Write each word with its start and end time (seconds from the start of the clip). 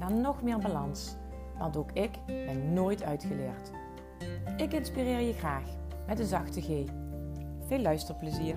naar 0.00 0.12
nog 0.12 0.42
meer 0.42 0.58
balans. 0.58 1.14
Want 1.58 1.76
ook 1.76 1.92
ik 1.92 2.10
ben 2.26 2.72
nooit 2.72 3.02
uitgeleerd. 3.02 3.70
Ik 4.56 4.72
inspireer 4.72 5.20
je 5.20 5.32
graag 5.32 5.64
met 6.06 6.18
een 6.18 6.26
zachte 6.26 6.60
G. 6.60 6.66
Veel 7.66 7.78
luisterplezier. 7.78 8.56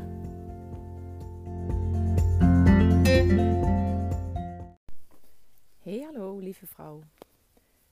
Hey 5.81 6.01
hallo 6.01 6.37
lieve 6.37 6.65
vrouw. 6.65 6.99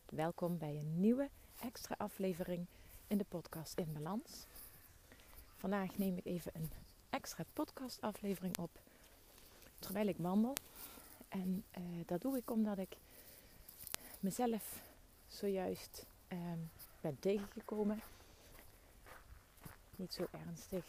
Welkom 0.10 0.58
bij 0.58 0.78
een 0.82 1.00
nieuwe 1.00 1.30
extra 1.62 1.96
aflevering 1.98 2.66
in 3.08 3.18
de 3.18 3.26
podcast 3.30 3.78
In 3.78 3.94
Balans. 3.94 4.46
Vandaag 5.56 5.98
neem 5.98 6.18
ik 6.18 6.26
even 6.26 6.52
een 6.56 6.72
extra 7.10 7.44
podcast 7.54 8.02
aflevering 8.02 8.58
op 8.58 8.72
terwijl 9.80 10.08
ik 10.08 10.18
wandel. 10.18 10.54
En 11.28 11.64
uh, 11.78 11.84
dat 12.06 12.22
doe 12.22 12.38
ik 12.38 12.52
omdat 12.52 12.78
ik 12.78 12.98
mezelf 14.22 14.82
zojuist 15.28 16.06
um, 16.28 16.70
ben 17.02 17.20
tegengekomen. 17.20 18.02
Niet 19.96 20.14
zo 20.14 20.28
ernstig. 20.32 20.86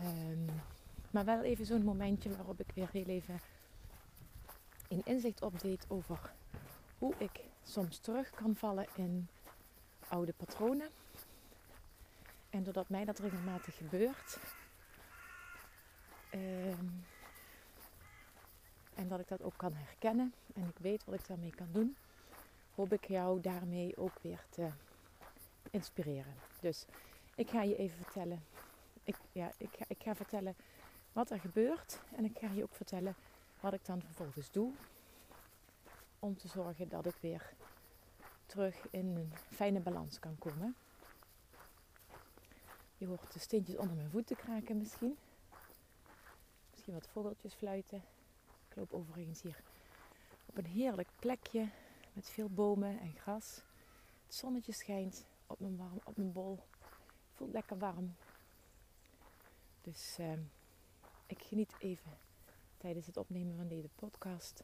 Um, 0.00 0.46
maar 1.10 1.24
wel 1.24 1.42
even 1.42 1.66
zo'n 1.66 1.84
momentje 1.84 2.36
waarop 2.36 2.60
ik 2.60 2.70
weer 2.74 2.88
heel 2.92 3.06
even 3.06 3.40
in 4.88 5.02
inzicht 5.04 5.42
opdeed 5.42 5.84
over 5.88 6.32
hoe 6.98 7.14
ik 7.18 7.40
soms 7.62 7.98
terug 7.98 8.30
kan 8.30 8.56
vallen 8.56 8.86
in 8.94 9.28
oude 10.08 10.32
patronen. 10.32 10.88
En 12.50 12.62
doordat 12.62 12.88
mij 12.88 13.04
dat 13.04 13.18
regelmatig 13.18 13.76
gebeurt, 13.76 14.38
um, 16.30 17.04
en 18.98 19.08
dat 19.08 19.20
ik 19.20 19.28
dat 19.28 19.42
ook 19.42 19.56
kan 19.56 19.74
herkennen 19.74 20.34
en 20.54 20.68
ik 20.68 20.78
weet 20.78 21.04
wat 21.04 21.14
ik 21.14 21.26
daarmee 21.26 21.54
kan 21.54 21.68
doen, 21.72 21.96
hoop 22.74 22.92
ik 22.92 23.04
jou 23.04 23.40
daarmee 23.40 23.96
ook 23.96 24.18
weer 24.20 24.44
te 24.50 24.70
inspireren. 25.70 26.34
Dus 26.60 26.84
ik 27.34 27.50
ga 27.50 27.62
je 27.62 27.76
even 27.76 27.96
vertellen. 27.96 28.44
Ik, 29.04 29.16
ja, 29.32 29.50
ik, 29.56 29.76
ga, 29.76 29.84
ik 29.88 30.02
ga 30.02 30.14
vertellen 30.14 30.54
wat 31.12 31.30
er 31.30 31.40
gebeurt 31.40 32.00
en 32.16 32.24
ik 32.24 32.38
ga 32.38 32.50
je 32.50 32.62
ook 32.62 32.74
vertellen 32.74 33.14
wat 33.60 33.72
ik 33.72 33.84
dan 33.84 34.02
vervolgens 34.02 34.50
doe 34.50 34.72
om 36.18 36.36
te 36.36 36.48
zorgen 36.48 36.88
dat 36.88 37.06
ik 37.06 37.16
weer 37.20 37.52
terug 38.46 38.90
in 38.90 39.16
een 39.16 39.32
fijne 39.36 39.80
balans 39.80 40.18
kan 40.18 40.38
komen. 40.38 40.76
Je 42.96 43.06
hoort 43.06 43.32
de 43.32 43.38
stintjes 43.38 43.76
onder 43.76 43.96
mijn 43.96 44.10
voeten 44.10 44.36
kraken 44.36 44.78
misschien. 44.78 45.16
Misschien 46.70 46.94
wat 46.94 47.08
vogeltjes 47.08 47.54
fluiten 47.54 48.02
loop 48.78 48.92
overigens 48.92 49.42
hier 49.42 49.62
op 50.46 50.56
een 50.56 50.66
heerlijk 50.66 51.08
plekje 51.18 51.68
met 52.12 52.30
veel 52.30 52.48
bomen 52.48 53.00
en 53.00 53.12
gras. 53.16 53.62
Het 54.26 54.34
zonnetje 54.34 54.72
schijnt 54.72 55.26
op 55.46 55.60
mijn, 55.60 55.76
warm, 55.76 56.00
op 56.04 56.16
mijn 56.16 56.32
bol. 56.32 56.58
Het 56.80 57.36
voelt 57.36 57.52
lekker 57.52 57.78
warm. 57.78 58.14
Dus 59.80 60.16
uh, 60.20 60.32
ik 61.26 61.42
geniet 61.42 61.74
even 61.78 62.10
tijdens 62.76 63.06
het 63.06 63.16
opnemen 63.16 63.56
van 63.56 63.68
deze 63.68 63.88
podcast 63.94 64.62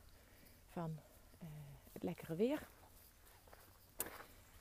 van 0.70 0.98
uh, 1.42 1.48
het 1.92 2.02
lekkere 2.02 2.34
weer. 2.34 2.69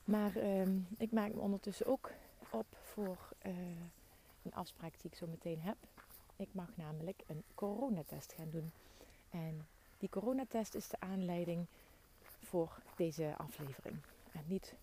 Maar 0.04 0.38
uh, 0.38 0.68
ik 0.98 1.12
maak 1.12 1.34
me 1.34 1.40
ondertussen 1.40 1.86
ook 1.86 2.12
op 2.52 2.78
voor 2.82 3.30
uh, 3.46 3.54
een 4.44 4.54
afspraak 4.54 5.02
die 5.02 5.12
ik 5.12 5.18
zo 5.18 5.28
meteen 5.28 5.62
heb. 5.62 5.78
Ik 6.36 6.50
mag 6.52 6.78
namelijk 6.78 7.24
een 7.28 7.44
coronatest 7.56 8.34
gaan 8.34 8.50
doen. 8.50 8.72
En 9.34 9.68
die 9.98 10.10
coronatest 10.10 10.76
is 10.76 10.88
de 10.88 11.00
aanleiding 11.00 11.66
voor 12.44 12.82
deze 12.96 13.34
aflevering. 13.38 13.98
En 14.32 14.44
niet, 14.46 14.74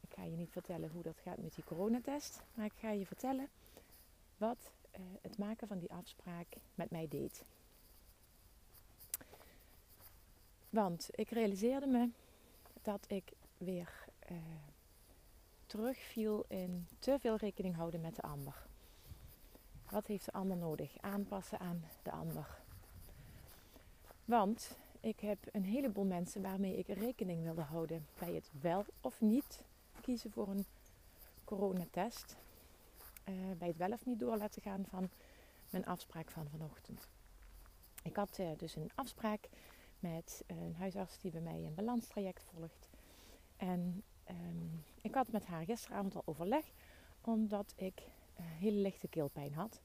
ik 0.00 0.12
ga 0.14 0.22
je 0.22 0.36
niet 0.36 0.50
vertellen 0.50 0.90
hoe 0.90 1.02
dat 1.02 1.18
gaat 1.22 1.38
met 1.38 1.54
die 1.54 1.64
coronatest, 1.64 2.42
maar 2.54 2.64
ik 2.64 2.72
ga 2.78 2.90
je 2.90 3.06
vertellen 3.06 3.48
wat 4.36 4.70
uh, 4.98 5.00
het 5.22 5.38
maken 5.38 5.68
van 5.68 5.78
die 5.78 5.92
afspraak 5.92 6.46
met 6.74 6.90
mij 6.90 7.08
deed. 7.08 7.44
Want 10.70 11.08
ik 11.10 11.30
realiseerde 11.30 11.86
me 11.86 12.10
dat 12.82 13.04
ik 13.08 13.32
weer 13.58 14.04
uh, 14.30 14.36
terugviel 15.66 16.44
in 16.48 16.86
te 16.98 17.18
veel 17.20 17.36
rekening 17.36 17.74
houden 17.74 18.00
met 18.00 18.16
de 18.16 18.22
ander. 18.22 18.66
Wat 19.90 20.06
heeft 20.06 20.24
de 20.24 20.32
ander 20.32 20.56
nodig? 20.56 21.00
Aanpassen 21.00 21.58
aan 21.58 21.84
de 22.02 22.10
ander. 22.10 22.64
Want 24.26 24.78
ik 25.00 25.20
heb 25.20 25.38
een 25.52 25.64
heleboel 25.64 26.04
mensen 26.04 26.42
waarmee 26.42 26.76
ik 26.76 26.86
rekening 26.86 27.42
wilde 27.42 27.62
houden 27.62 28.06
bij 28.18 28.32
het 28.32 28.50
wel 28.60 28.84
of 29.00 29.20
niet 29.20 29.62
kiezen 30.00 30.30
voor 30.30 30.48
een 30.48 30.64
coronatest. 31.44 32.36
Uh, 33.28 33.34
bij 33.58 33.68
het 33.68 33.76
wel 33.76 33.92
of 33.92 34.06
niet 34.06 34.18
door 34.18 34.36
laten 34.36 34.62
gaan 34.62 34.84
van 34.88 35.10
mijn 35.70 35.86
afspraak 35.86 36.30
van 36.30 36.48
vanochtend. 36.48 37.08
Ik 38.02 38.16
had 38.16 38.38
uh, 38.38 38.48
dus 38.56 38.76
een 38.76 38.90
afspraak 38.94 39.48
met 39.98 40.44
een 40.46 40.74
huisarts 40.74 41.18
die 41.18 41.30
bij 41.30 41.40
mij 41.40 41.64
een 41.64 41.74
balanstraject 41.74 42.42
volgt. 42.54 42.88
En 43.56 44.02
um, 44.30 44.84
ik 45.02 45.14
had 45.14 45.32
met 45.32 45.46
haar 45.46 45.64
gisteravond 45.64 46.14
al 46.14 46.22
overleg, 46.24 46.64
omdat 47.20 47.72
ik 47.76 48.00
uh, 48.00 48.46
hele 48.46 48.78
lichte 48.78 49.08
keelpijn 49.08 49.54
had. 49.54 49.80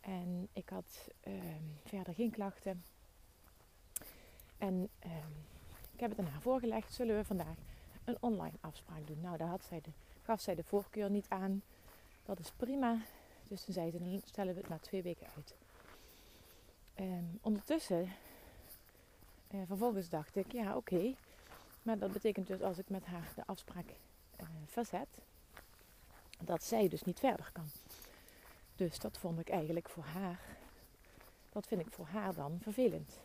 En 0.00 0.48
ik 0.52 0.68
had 0.68 1.08
ehm, 1.20 1.62
verder 1.84 2.14
geen 2.14 2.30
klachten. 2.30 2.82
En 4.58 4.88
ehm, 4.98 5.32
ik 5.92 6.00
heb 6.00 6.10
het 6.10 6.18
aan 6.18 6.32
haar 6.32 6.40
voorgelegd. 6.40 6.92
Zullen 6.94 7.16
we 7.16 7.24
vandaag 7.24 7.56
een 8.04 8.16
online 8.20 8.56
afspraak 8.60 9.06
doen? 9.06 9.20
Nou, 9.20 9.36
daar 9.36 9.48
had 9.48 9.64
zij 9.64 9.80
de, 9.80 9.90
gaf 10.22 10.40
zij 10.40 10.54
de 10.54 10.64
voorkeur 10.64 11.10
niet 11.10 11.28
aan. 11.28 11.62
Dat 12.24 12.38
is 12.38 12.52
prima. 12.56 12.98
Dus 13.48 13.64
toen 13.64 13.74
zei 13.74 13.90
ze, 13.90 13.98
dan 13.98 14.20
stellen 14.24 14.54
we 14.54 14.60
het 14.60 14.68
na 14.68 14.78
twee 14.78 15.02
weken 15.02 15.26
uit. 15.36 15.54
Um, 17.00 17.38
ondertussen, 17.42 18.12
uh, 19.50 19.60
vervolgens 19.66 20.08
dacht 20.08 20.36
ik, 20.36 20.52
ja 20.52 20.76
oké. 20.76 21.14
Maar 21.82 21.98
dat 21.98 22.12
betekent 22.12 22.46
dus 22.46 22.60
als 22.60 22.78
ik 22.78 22.88
met 22.88 23.06
haar 23.06 23.32
de 23.34 23.42
afspraak 23.46 23.86
uh, 24.40 24.46
verzet, 24.66 25.08
dat 26.40 26.62
zij 26.62 26.88
dus 26.88 27.02
niet 27.02 27.18
verder 27.18 27.50
kan. 27.52 27.66
Dus 28.76 28.98
dat 28.98 29.18
vond 29.18 29.38
ik 29.38 29.48
eigenlijk 29.48 29.88
voor 29.88 30.04
haar, 30.04 30.40
dat 31.52 31.66
vind 31.66 31.80
ik 31.80 31.92
voor 31.92 32.06
haar 32.06 32.34
dan 32.34 32.58
vervelend. 32.62 33.18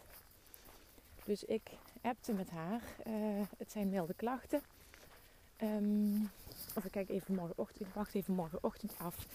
Dus 1.23 1.43
ik 1.43 1.61
appte 2.01 2.33
met 2.33 2.49
haar. 2.49 2.81
Uh, 3.07 3.41
het 3.57 3.71
zijn 3.71 3.89
milde 3.89 4.13
klachten. 4.13 4.61
Um, 5.61 6.31
of 6.75 6.85
ik 6.85 6.91
kijk 6.91 7.09
even 7.09 7.35
morgenochtend. 7.35 7.87
Ik 7.87 7.93
wacht 7.93 8.13
even 8.13 8.33
morgenochtend 8.33 8.93
af 8.97 9.25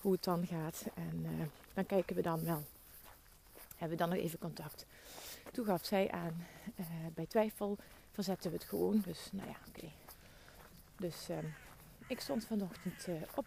hoe 0.00 0.12
het 0.12 0.24
dan 0.24 0.46
gaat. 0.46 0.84
En 0.94 1.24
uh, 1.24 1.46
dan 1.74 1.86
kijken 1.86 2.16
we 2.16 2.22
dan 2.22 2.44
wel. 2.44 2.64
Hebben 3.76 3.98
we 3.98 4.04
dan 4.04 4.08
nog 4.14 4.24
even 4.24 4.38
contact. 4.38 4.86
Toen 5.52 5.64
gaf 5.64 5.84
zij 5.84 6.10
aan, 6.10 6.46
uh, 6.76 6.86
bij 7.14 7.26
twijfel 7.26 7.78
verzetten 8.12 8.50
we 8.50 8.56
het 8.56 8.66
gewoon. 8.66 9.02
Dus 9.04 9.28
nou 9.32 9.48
ja, 9.48 9.56
oké. 9.68 9.88
Dus 10.96 11.28
um, 11.28 11.54
ik 12.06 12.20
stond 12.20 12.44
vanochtend 12.44 13.06
op. 13.34 13.46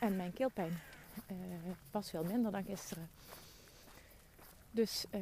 En 0.00 0.16
mijn 0.16 0.32
keelpijn 0.32 0.80
was 1.90 2.10
veel 2.10 2.24
minder 2.24 2.52
dan 2.52 2.64
gisteren. 2.64 3.08
Dus 4.76 5.04
uh, 5.14 5.20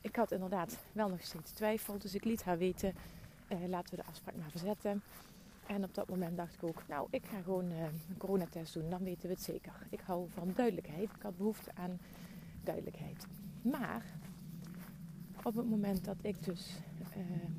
ik 0.00 0.16
had 0.16 0.32
inderdaad 0.32 0.78
wel 0.92 1.08
nog 1.08 1.22
steeds 1.22 1.50
twijfel. 1.50 1.98
Dus 1.98 2.14
ik 2.14 2.24
liet 2.24 2.44
haar 2.44 2.58
weten, 2.58 2.94
uh, 3.52 3.68
laten 3.68 3.96
we 3.96 4.02
de 4.02 4.08
afspraak 4.08 4.36
maar 4.36 4.50
verzetten. 4.50 5.02
En 5.66 5.84
op 5.84 5.94
dat 5.94 6.08
moment 6.08 6.36
dacht 6.36 6.54
ik 6.54 6.62
ook, 6.62 6.82
nou, 6.88 7.06
ik 7.10 7.24
ga 7.26 7.40
gewoon 7.42 7.70
uh, 7.70 7.82
een 7.82 8.16
coronatest 8.18 8.74
doen. 8.74 8.90
Dan 8.90 9.04
weten 9.04 9.22
we 9.22 9.34
het 9.34 9.42
zeker. 9.42 9.72
Ik 9.90 10.00
hou 10.00 10.28
van 10.30 10.52
duidelijkheid. 10.54 11.02
Ik 11.02 11.22
had 11.22 11.36
behoefte 11.36 11.70
aan 11.74 11.98
duidelijkheid. 12.62 13.26
Maar 13.62 14.04
op 15.42 15.54
het 15.54 15.70
moment 15.70 16.04
dat 16.04 16.16
ik 16.20 16.44
dus 16.44 16.78
ehm, 17.12 17.52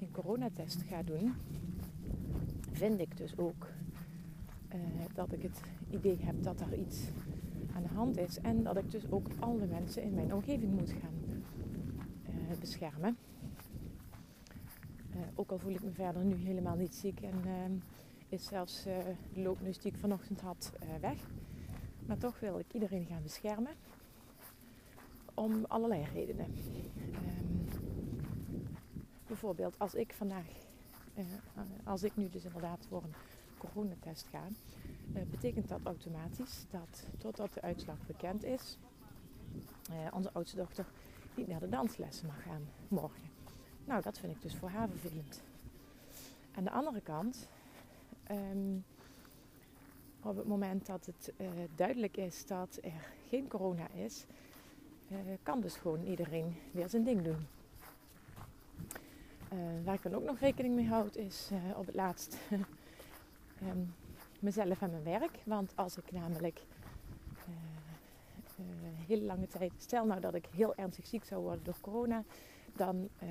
een 0.00 0.10
coronatest 0.10 0.82
ga 0.82 1.02
doen, 1.02 1.34
vind 2.72 3.00
ik 3.00 3.16
dus 3.16 3.36
ook 3.36 3.66
eh, 4.68 4.78
dat 5.14 5.32
ik 5.32 5.42
het 5.42 5.60
idee 5.90 6.18
heb 6.20 6.42
dat 6.42 6.60
er 6.60 6.74
iets 6.74 7.00
aan 7.74 7.82
de 7.82 7.88
hand 7.88 8.16
is. 8.18 8.38
En 8.38 8.62
dat 8.62 8.76
ik 8.76 8.90
dus 8.90 9.10
ook 9.10 9.26
alle 9.38 9.66
mensen 9.66 10.02
in 10.02 10.14
mijn 10.14 10.34
omgeving 10.34 10.72
moet 10.72 10.90
gaan 10.90 11.44
uh, 12.28 12.58
beschermen. 12.60 13.16
ook 15.34 15.50
al 15.50 15.58
voel 15.58 15.72
ik 15.72 15.82
me 15.82 15.90
verder 15.90 16.24
nu 16.24 16.34
helemaal 16.34 16.76
niet 16.76 16.94
ziek 16.94 17.20
en 17.20 17.40
ehm, 17.44 17.72
is 18.28 18.44
zelfs 18.44 18.82
de 18.82 19.14
loopneus 19.34 19.78
die 19.78 19.92
ik 19.92 19.98
vanochtend 19.98 20.40
had 20.40 20.72
weg. 21.00 21.18
Maar 22.06 22.18
toch 22.18 22.40
wil 22.40 22.58
ik 22.58 22.72
iedereen 22.72 23.06
gaan 23.06 23.22
beschermen. 23.22 23.72
Om 25.34 25.64
allerlei 25.64 26.04
redenen. 26.14 26.46
Ehm, 27.12 27.44
bijvoorbeeld 29.26 29.78
als 29.78 29.94
ik 29.94 30.12
vandaag, 30.12 30.46
als 31.84 32.02
ik 32.02 32.16
nu 32.16 32.28
dus 32.28 32.44
inderdaad 32.44 32.86
voor 32.88 33.02
een 33.02 33.14
coronatest 33.58 34.28
ga, 34.28 34.42
betekent 35.30 35.68
dat 35.68 35.80
automatisch 35.84 36.66
dat 36.70 37.06
totdat 37.18 37.54
de 37.54 37.62
uitslag 37.62 38.06
bekend 38.06 38.44
is, 38.44 38.78
uh, 39.90 39.96
onze 40.12 40.30
oudste 40.32 40.56
dochter 40.56 40.86
niet 41.34 41.48
naar 41.48 41.60
de 41.60 41.68
danslessen 41.68 42.26
mag 42.26 42.42
gaan 42.42 42.68
morgen. 42.88 43.22
Nou, 43.84 44.02
dat 44.02 44.18
vind 44.18 44.32
ik 44.32 44.42
dus 44.42 44.56
voor 44.56 44.68
haar 44.68 44.88
vervelend. 44.88 45.42
Aan 46.54 46.64
de 46.64 46.70
andere 46.70 47.00
kant, 47.00 47.48
um, 48.30 48.84
op 50.22 50.36
het 50.36 50.46
moment 50.46 50.86
dat 50.86 51.06
het 51.06 51.32
uh, 51.36 51.48
duidelijk 51.74 52.16
is 52.16 52.46
dat 52.46 52.78
er 52.82 53.10
geen 53.28 53.48
corona 53.48 53.88
is, 53.88 54.26
kan 55.42 55.60
dus 55.60 55.74
gewoon 55.74 56.02
iedereen 56.02 56.56
weer 56.70 56.88
zijn 56.88 57.04
ding 57.04 57.22
doen. 57.22 57.46
waar 59.84 59.94
ik 59.94 60.02
dan 60.02 60.14
ook 60.14 60.24
nog 60.24 60.38
rekening 60.38 60.74
mee 60.74 60.88
houd, 60.88 61.16
is 61.16 61.50
op 61.76 61.86
het 61.86 61.94
laatst 61.94 62.38
um, 63.62 63.94
mezelf 64.44 64.82
en 64.82 64.90
mijn 64.90 65.02
werk. 65.02 65.38
Want 65.44 65.72
als 65.76 65.96
ik 65.96 66.12
namelijk 66.12 66.60
uh, 68.58 68.64
hele 69.06 69.24
lange 69.24 69.46
tijd, 69.46 69.72
stel 69.76 70.06
nou 70.06 70.20
dat 70.20 70.34
ik 70.34 70.46
heel 70.46 70.74
ernstig 70.74 71.06
ziek 71.06 71.24
zou 71.24 71.42
worden 71.42 71.64
door 71.64 71.80
corona, 71.80 72.24
dan 72.76 73.08
uh, 73.22 73.28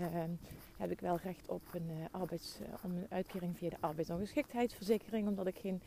heb 0.78 0.92
ik 0.92 1.00
wel 1.00 1.18
recht 1.18 1.50
op 1.50 1.62
een, 1.74 1.90
arbeids, 2.12 2.60
om 2.84 2.92
een 2.92 3.06
uitkering 3.10 3.58
via 3.58 3.70
de 3.70 3.78
arbeidsongeschiktheidsverzekering, 3.80 5.28
omdat 5.28 5.48
ik 5.48 5.58
geen 5.58 5.82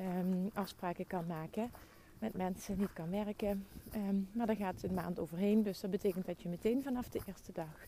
um, 0.00 0.50
afspraken 0.54 1.06
kan 1.06 1.26
maken 1.26 1.70
met 2.18 2.34
mensen, 2.34 2.78
niet 2.78 2.92
kan 2.92 3.10
werken. 3.10 3.66
Um, 3.94 4.28
maar 4.32 4.46
daar 4.46 4.56
gaat 4.56 4.82
een 4.82 4.94
maand 4.94 5.18
overheen, 5.18 5.62
dus 5.62 5.80
dat 5.80 5.90
betekent 5.90 6.26
dat 6.26 6.42
je 6.42 6.48
meteen 6.48 6.82
vanaf 6.82 7.08
de 7.08 7.20
eerste 7.26 7.52
dag 7.52 7.84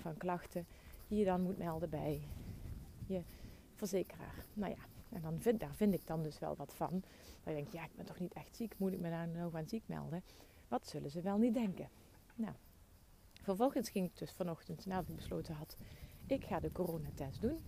van 0.00 0.16
klachten 0.16 0.66
je 1.08 1.24
dan 1.24 1.42
moet 1.42 1.58
melden 1.58 1.90
bij 1.90 2.20
je 3.06 3.22
verzekeraar. 3.74 4.44
Nou 4.54 4.70
ja, 4.70 4.95
en 5.08 5.20
dan 5.20 5.40
vind, 5.40 5.60
daar 5.60 5.74
vind 5.74 5.94
ik 5.94 6.06
dan 6.06 6.22
dus 6.22 6.38
wel 6.38 6.56
wat 6.56 6.74
van. 6.74 7.02
Dan 7.44 7.54
denk 7.54 7.68
ja, 7.68 7.84
ik 7.84 7.96
ben 7.96 8.04
toch 8.04 8.18
niet 8.18 8.32
echt 8.32 8.56
ziek. 8.56 8.78
Moet 8.78 8.92
ik 8.92 9.00
me 9.00 9.10
daar 9.10 9.28
nou 9.28 9.56
aan 9.56 9.68
ziek 9.68 9.82
melden? 9.86 10.22
Wat 10.68 10.86
zullen 10.86 11.10
ze 11.10 11.20
wel 11.20 11.38
niet 11.38 11.54
denken? 11.54 11.88
Nou, 12.34 12.54
vervolgens 13.42 13.88
ging 13.88 14.06
ik 14.06 14.18
dus 14.18 14.32
vanochtend, 14.32 14.86
nadat 14.86 15.08
ik 15.08 15.16
besloten 15.16 15.54
had, 15.54 15.76
ik 16.26 16.44
ga 16.44 16.60
de 16.60 16.72
coronatest 16.72 17.40
doen. 17.40 17.58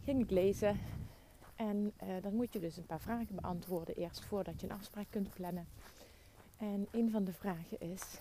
Ging 0.00 0.22
ik 0.22 0.30
lezen. 0.30 0.78
En 1.56 1.92
uh, 2.02 2.22
dan 2.22 2.34
moet 2.34 2.52
je 2.52 2.58
dus 2.58 2.76
een 2.76 2.86
paar 2.86 3.00
vragen 3.00 3.34
beantwoorden 3.34 3.96
eerst 3.96 4.24
voordat 4.24 4.60
je 4.60 4.66
een 4.66 4.76
afspraak 4.76 5.06
kunt 5.10 5.34
plannen. 5.34 5.66
En 6.56 6.88
een 6.90 7.10
van 7.10 7.24
de 7.24 7.32
vragen 7.32 7.80
is, 7.80 8.20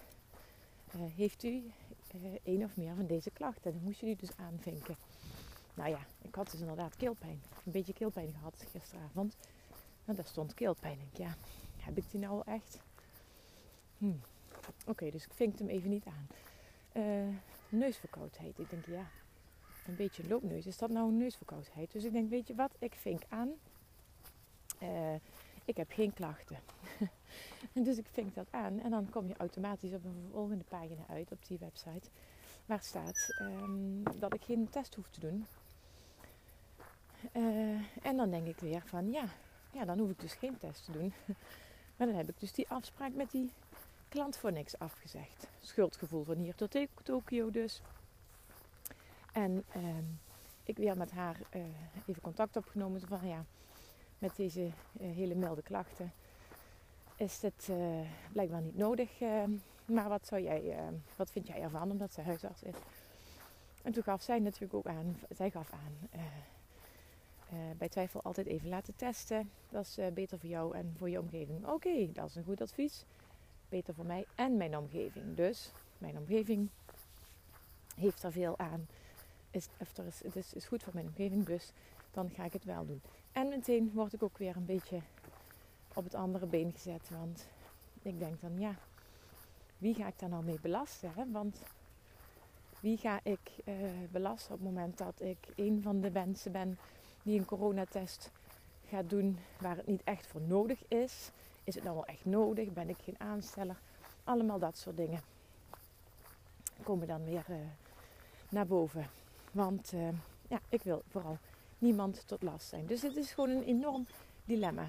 uh, 0.95 1.01
heeft 1.15 1.43
u 1.43 1.71
uh, 2.15 2.35
één 2.43 2.63
of 2.63 2.77
meer 2.77 2.95
van 2.95 3.05
deze 3.07 3.31
klachten? 3.31 3.71
Dan 3.71 3.83
moest 3.83 3.99
je 3.99 4.05
die 4.05 4.15
dus 4.15 4.37
aanvinken. 4.37 4.95
Nou 5.79 5.91
ja, 5.91 5.99
ik 6.21 6.35
had 6.35 6.51
dus 6.51 6.59
inderdaad 6.59 6.95
keelpijn. 6.95 7.41
Een 7.65 7.71
beetje 7.71 7.93
keelpijn 7.93 8.33
gehad 8.33 8.65
gisteravond. 8.71 9.37
En 10.05 10.15
daar 10.15 10.25
stond 10.25 10.53
keelpijn. 10.53 10.97
Ik, 11.11 11.17
ja, 11.17 11.35
heb 11.77 11.97
ik 11.97 12.03
die 12.11 12.19
nou 12.19 12.41
echt? 12.45 12.79
Hm. 13.97 14.11
Oké, 14.85 15.09
dus 15.09 15.25
ik 15.25 15.33
vink 15.33 15.59
hem 15.59 15.67
even 15.67 15.89
niet 15.89 16.05
aan. 16.05 16.27
Uh, 16.93 17.35
neusverkoudheid. 17.69 18.59
Ik 18.59 18.69
denk, 18.69 18.85
ja, 18.85 19.07
een 19.87 19.95
beetje 19.95 20.27
loopneus. 20.27 20.65
Is 20.65 20.77
dat 20.77 20.89
nou 20.89 21.07
een 21.07 21.17
neusverkoudheid? 21.17 21.91
Dus 21.91 22.03
ik 22.03 22.11
denk, 22.11 22.29
weet 22.29 22.47
je 22.47 22.55
wat? 22.55 22.75
Ik 22.79 22.93
vink 22.93 23.21
aan. 23.29 23.49
Uh, 24.81 25.15
ik 25.65 25.77
heb 25.77 25.91
geen 25.91 26.13
klachten. 26.13 26.57
dus 27.85 27.97
ik 27.97 28.07
vink 28.11 28.35
dat 28.35 28.47
aan. 28.51 28.79
En 28.79 28.89
dan 28.89 29.09
kom 29.09 29.27
je 29.27 29.37
automatisch 29.37 29.93
op 29.93 30.03
een 30.03 30.29
volgende 30.31 30.63
pagina 30.63 31.03
uit 31.07 31.31
op 31.31 31.45
die 31.45 31.57
website. 31.57 32.09
Waar 32.65 32.83
staat 32.83 33.35
um, 33.41 34.03
dat 34.19 34.33
ik 34.33 34.41
geen 34.41 34.69
test 34.69 34.95
hoef 34.95 35.09
te 35.09 35.19
doen. 35.19 35.45
Uh, 37.33 37.79
en 38.01 38.17
dan 38.17 38.29
denk 38.29 38.47
ik 38.47 38.59
weer 38.59 38.81
van 38.85 39.11
ja, 39.11 39.23
ja, 39.71 39.85
dan 39.85 39.99
hoef 39.99 40.09
ik 40.09 40.19
dus 40.19 40.33
geen 40.33 40.57
test 40.57 40.85
te 40.85 40.91
doen. 40.91 41.13
maar 41.95 42.07
dan 42.07 42.15
heb 42.15 42.29
ik 42.29 42.39
dus 42.39 42.51
die 42.51 42.69
afspraak 42.69 43.13
met 43.13 43.31
die 43.31 43.51
klant 44.09 44.37
voor 44.37 44.51
niks 44.51 44.79
afgezegd. 44.79 45.47
Schuldgevoel 45.59 46.23
van 46.23 46.35
hier 46.35 46.55
tot 46.55 46.77
Tokio 47.03 47.51
dus. 47.51 47.81
En 49.31 49.63
uh, 49.75 49.83
ik 50.63 50.77
weer 50.77 50.97
met 50.97 51.11
haar 51.11 51.37
uh, 51.55 51.61
even 52.05 52.21
contact 52.21 52.55
opgenomen 52.55 53.01
van 53.07 53.27
ja, 53.27 53.45
met 54.19 54.35
deze 54.35 54.61
uh, 54.61 54.71
hele 55.15 55.35
milde 55.35 55.61
klachten 55.61 56.13
is 57.15 57.41
het 57.41 57.71
blijkbaar 58.31 58.61
niet 58.61 58.77
nodig. 58.77 59.09
maar 59.85 60.09
wat, 60.09 60.27
zou 60.27 60.41
jij, 60.41 60.75
wat 61.15 61.31
vind 61.31 61.47
jij 61.47 61.61
ervan 61.61 61.91
omdat 61.91 62.13
ze 62.13 62.21
huisarts 62.21 62.63
is? 62.63 62.75
En 63.81 63.91
toen 63.91 64.03
gaf 64.03 64.21
zij 64.21 64.39
natuurlijk 64.39 64.73
ook 64.73 64.85
aan, 64.85 65.19
zij 65.29 65.49
gaf 65.49 65.71
aan 65.73 66.09
uh, 67.53 67.59
bij 67.77 67.89
twijfel 67.89 68.21
altijd 68.21 68.47
even 68.47 68.69
laten 68.69 68.95
testen. 68.95 69.51
Dat 69.69 69.85
is 69.85 69.97
uh, 69.97 70.07
beter 70.07 70.39
voor 70.39 70.49
jou 70.49 70.75
en 70.75 70.93
voor 70.97 71.09
je 71.09 71.19
omgeving. 71.19 71.67
Oké, 71.67 72.11
dat 72.11 72.29
is 72.29 72.35
een 72.35 72.43
goed 72.43 72.61
advies. 72.61 73.05
Beter 73.69 73.93
voor 73.93 74.05
mij 74.05 74.25
en 74.35 74.57
mijn 74.57 74.77
omgeving. 74.77 75.35
Dus 75.35 75.71
mijn 75.97 76.17
omgeving 76.17 76.69
heeft 77.95 78.23
er 78.23 78.31
veel 78.31 78.57
aan. 78.57 78.87
Is, 79.51 79.67
er 79.77 80.05
is, 80.05 80.23
het 80.23 80.35
is, 80.35 80.53
is 80.53 80.65
goed 80.65 80.83
voor 80.83 80.93
mijn 80.93 81.07
omgeving, 81.07 81.45
dus 81.45 81.71
dan 82.11 82.29
ga 82.29 82.45
ik 82.45 82.53
het 82.53 82.63
wel 82.63 82.85
doen. 82.85 83.01
En 83.31 83.47
meteen 83.47 83.91
word 83.93 84.13
ik 84.13 84.23
ook 84.23 84.37
weer 84.37 84.55
een 84.55 84.65
beetje 84.65 84.99
op 85.93 86.03
het 86.03 86.15
andere 86.15 86.45
been 86.45 86.71
gezet. 86.71 87.09
Want 87.09 87.47
ik 88.01 88.19
denk 88.19 88.41
dan, 88.41 88.59
ja, 88.59 88.75
wie 89.77 89.93
ga 89.93 90.07
ik 90.07 90.19
daar 90.19 90.29
nou 90.29 90.43
mee 90.43 90.59
belasten? 90.61 91.11
Hè? 91.15 91.31
Want 91.31 91.61
wie 92.79 92.97
ga 92.97 93.19
ik 93.23 93.51
uh, 93.65 93.75
belasten 94.11 94.53
op 94.53 94.59
het 94.59 94.69
moment 94.69 94.97
dat 94.97 95.21
ik 95.21 95.37
een 95.55 95.81
van 95.81 96.01
de 96.01 96.11
mensen 96.11 96.51
ben 96.51 96.77
die 97.29 97.39
een 97.39 97.45
coronatest 97.45 98.31
gaat 98.87 99.09
doen 99.09 99.37
waar 99.59 99.75
het 99.75 99.87
niet 99.87 100.01
echt 100.03 100.27
voor 100.27 100.41
nodig 100.41 100.87
is. 100.87 101.31
Is 101.63 101.75
het 101.75 101.83
nou 101.83 101.95
wel 101.95 102.05
echt 102.05 102.25
nodig? 102.25 102.73
Ben 102.73 102.89
ik 102.89 102.97
geen 103.03 103.19
aansteller? 103.19 103.79
Allemaal 104.23 104.59
dat 104.59 104.77
soort 104.77 104.97
dingen 104.97 105.21
komen 106.83 107.07
dan 107.07 107.23
weer 107.23 107.45
uh, 107.49 107.55
naar 108.49 108.67
boven. 108.67 109.05
Want 109.51 109.93
uh, 109.93 110.09
ja, 110.47 110.59
ik 110.69 110.81
wil 110.81 111.03
vooral 111.07 111.37
niemand 111.77 112.27
tot 112.27 112.41
last 112.41 112.67
zijn. 112.67 112.85
Dus 112.85 113.01
het 113.01 113.15
is 113.15 113.31
gewoon 113.31 113.49
een 113.49 113.63
enorm 113.63 114.07
dilemma. 114.45 114.87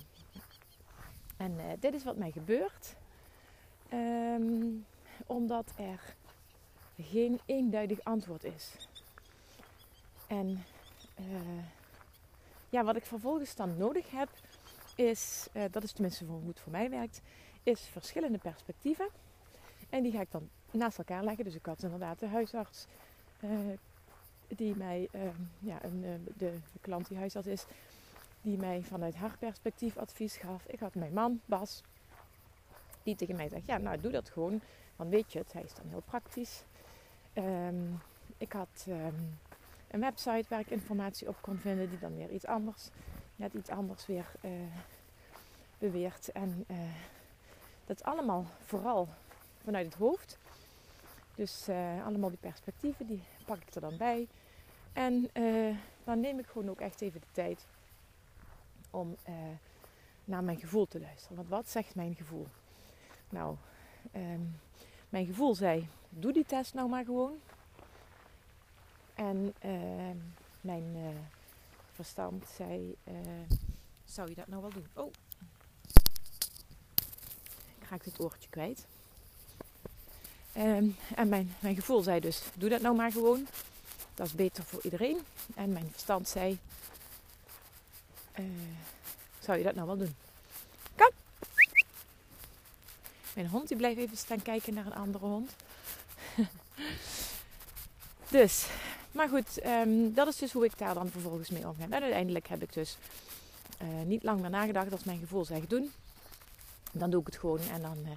En 1.37 1.53
uh, 1.53 1.65
dit 1.81 1.95
is 1.95 2.05
wat 2.05 2.17
mij 2.17 2.31
gebeurt. 2.31 2.97
Um, 3.93 4.87
omdat 5.27 5.73
er 5.77 6.15
geen 7.01 7.41
eenduidig 7.47 8.05
antwoord 8.05 8.45
is. 8.45 8.89
En 10.27 10.65
ja, 12.71 12.85
wat 12.85 12.97
ik 12.97 13.07
vervolgens 13.07 13.55
dan 13.55 13.77
nodig 13.77 14.11
heb, 14.11 14.29
is, 14.95 15.49
uh, 15.53 15.63
dat 15.71 15.83
is 15.83 15.93
tenminste 15.93 16.25
hoe 16.25 16.49
het 16.49 16.61
voor 16.61 16.73
mij 16.73 16.91
werkt, 16.91 17.21
is 17.63 17.81
verschillende 17.81 18.39
perspectieven. 18.39 19.09
En 19.89 20.03
die 20.03 20.13
ga 20.13 20.21
ik 20.21 20.31
dan 20.31 20.49
naast 20.71 20.99
elkaar 20.99 21.25
leggen. 21.25 21.45
Dus 21.45 21.55
ik 21.55 21.67
had 21.67 21.83
inderdaad 21.83 22.19
de 22.19 22.27
huisarts, 22.27 22.87
uh, 23.41 23.51
die 24.49 24.77
mij, 24.77 25.09
uh, 25.13 25.23
ja, 25.59 25.85
een, 25.85 26.01
de, 26.01 26.19
de, 26.37 26.59
klant 26.81 27.09
die 27.09 27.19
huisarts 27.19 27.49
is, 27.49 27.65
die 28.43 28.57
mij 28.57 28.83
vanuit 28.83 29.15
haar 29.15 29.37
perspectief 29.39 29.97
advies 29.97 30.37
gaf. 30.37 30.65
Ik 30.67 30.81
had 30.81 30.95
mijn 30.95 31.13
man, 31.13 31.41
Bas, 31.45 31.83
die 33.03 33.17
tegen 33.17 33.37
mij 33.37 33.49
zegt, 33.49 33.67
ja, 33.67 33.79
nou 33.79 34.01
doe 34.01 34.13
dat 34.13 34.31
gewoon. 34.31 34.61
Dan 34.97 35.09
weet 35.09 35.33
je 35.33 35.39
het, 35.39 35.53
hij 35.53 35.63
is 35.63 35.75
dan 35.75 35.89
heel 35.89 36.03
praktisch. 36.05 36.63
Um, 37.35 38.01
ik 38.37 38.53
had 38.53 38.87
um, 38.89 39.39
een 39.91 40.01
website 40.01 40.45
waar 40.49 40.61
ik 40.61 40.71
informatie 40.71 41.29
op 41.29 41.37
kon 41.41 41.59
vinden 41.59 41.91
die 41.91 41.99
dan 41.99 42.17
weer 42.17 42.31
iets 42.31 42.47
anders, 42.47 42.89
net 43.37 43.55
iets 43.55 43.71
anders 43.71 44.07
weer 44.07 44.27
uh, 44.41 44.51
beweert. 45.79 46.33
En 46.33 46.65
uh, 46.71 46.77
dat 47.87 48.03
allemaal 48.03 48.47
vooral 48.65 49.09
vanuit 49.65 49.87
het 49.87 49.95
hoofd. 49.95 50.39
Dus 51.35 51.69
uh, 51.69 52.07
allemaal 52.07 52.29
die 52.29 52.39
perspectieven, 52.39 53.07
die 53.07 53.23
pak 53.45 53.57
ik 53.63 53.75
er 53.75 53.81
dan 53.81 53.97
bij. 53.97 54.29
En 54.93 55.31
dan 56.05 56.21
neem 56.21 56.39
ik 56.39 56.47
gewoon 56.47 56.71
ook 56.71 56.81
echt 56.81 57.01
even 57.01 57.21
de 57.21 57.27
tijd 57.33 57.67
om 58.91 59.17
naar 60.25 60.45
mijn 60.45 60.59
gevoel 60.59 60.87
te 60.87 61.01
luisteren. 61.01 61.37
Want 61.37 61.49
wat 61.49 61.69
zegt 61.69 61.95
mijn 61.95 62.15
gevoel? 62.15 62.47
Nou, 63.29 63.57
um, 64.15 64.61
mijn 65.09 65.27
gevoel 65.27 65.55
zei: 65.55 65.89
doe 66.09 66.33
die 66.33 66.45
test 66.45 66.75
nou 66.75 66.89
maar 66.89 67.05
gewoon. 67.05 67.39
En 69.21 69.55
uh, 69.65 70.11
mijn 70.61 70.97
uh, 70.97 71.09
verstand 71.93 72.45
zei: 72.57 72.97
uh, 73.05 73.15
Zou 74.05 74.29
je 74.29 74.35
dat 74.35 74.47
nou 74.47 74.63
wel 74.63 74.71
doen? 74.71 74.87
Oh, 74.93 75.13
ik 77.79 77.89
raak 77.89 78.05
dit 78.05 78.21
oortje 78.21 78.49
kwijt. 78.49 78.87
Um, 80.57 80.97
en 81.15 81.29
mijn, 81.29 81.55
mijn 81.59 81.75
gevoel 81.75 82.03
zei 82.03 82.21
dus: 82.21 82.43
Doe 82.55 82.69
dat 82.69 82.81
nou 82.81 82.97
maar 82.97 83.13
gewoon. 83.13 83.47
dat 84.15 84.27
is 84.27 84.35
beter 84.35 84.65
voor 84.65 84.83
iedereen. 84.83 85.21
En 85.55 85.73
mijn 85.73 85.89
verstand 85.91 86.29
zei, 86.29 86.59
uh, 88.39 88.45
zou 89.39 89.59
je 89.59 89.65
dat 89.65 89.75
nou 89.75 89.87
wel 89.87 89.97
doen? 89.97 90.15
Kom! 90.97 91.11
Mijn 93.35 93.49
hond 93.49 93.69
die 93.69 93.77
blijft 93.77 93.99
even 93.99 94.17
staan 94.17 94.43
kijken 94.43 94.75
naar 94.75 94.87
een 94.87 94.95
andere 94.95 95.27
hond. 95.27 95.51
dus, 98.31 98.67
maar 99.13 99.29
goed, 99.29 99.65
um, 99.67 100.15
dat 100.15 100.29
is 100.29 100.37
dus 100.37 100.53
hoe 100.53 100.65
ik 100.65 100.79
daar 100.79 100.95
dan 100.95 101.09
vervolgens 101.09 101.51
mee 101.51 101.69
omga. 101.69 101.85
En 101.85 101.93
uiteindelijk 101.93 102.49
heb 102.49 102.63
ik 102.63 102.73
dus 102.73 102.97
uh, 103.83 103.89
niet 104.05 104.23
lang 104.23 104.41
meer 104.41 104.51
nagedacht 104.51 104.93
als 104.93 105.05
mijn 105.05 105.19
gevoel 105.19 105.45
zegt 105.45 105.71
doen. 105.71 105.91
Dan 106.93 107.11
doe 107.11 107.21
ik 107.21 107.27
het 107.27 107.37
gewoon 107.37 107.61
en 107.73 107.83
dan 107.83 107.97
uh, 108.05 108.11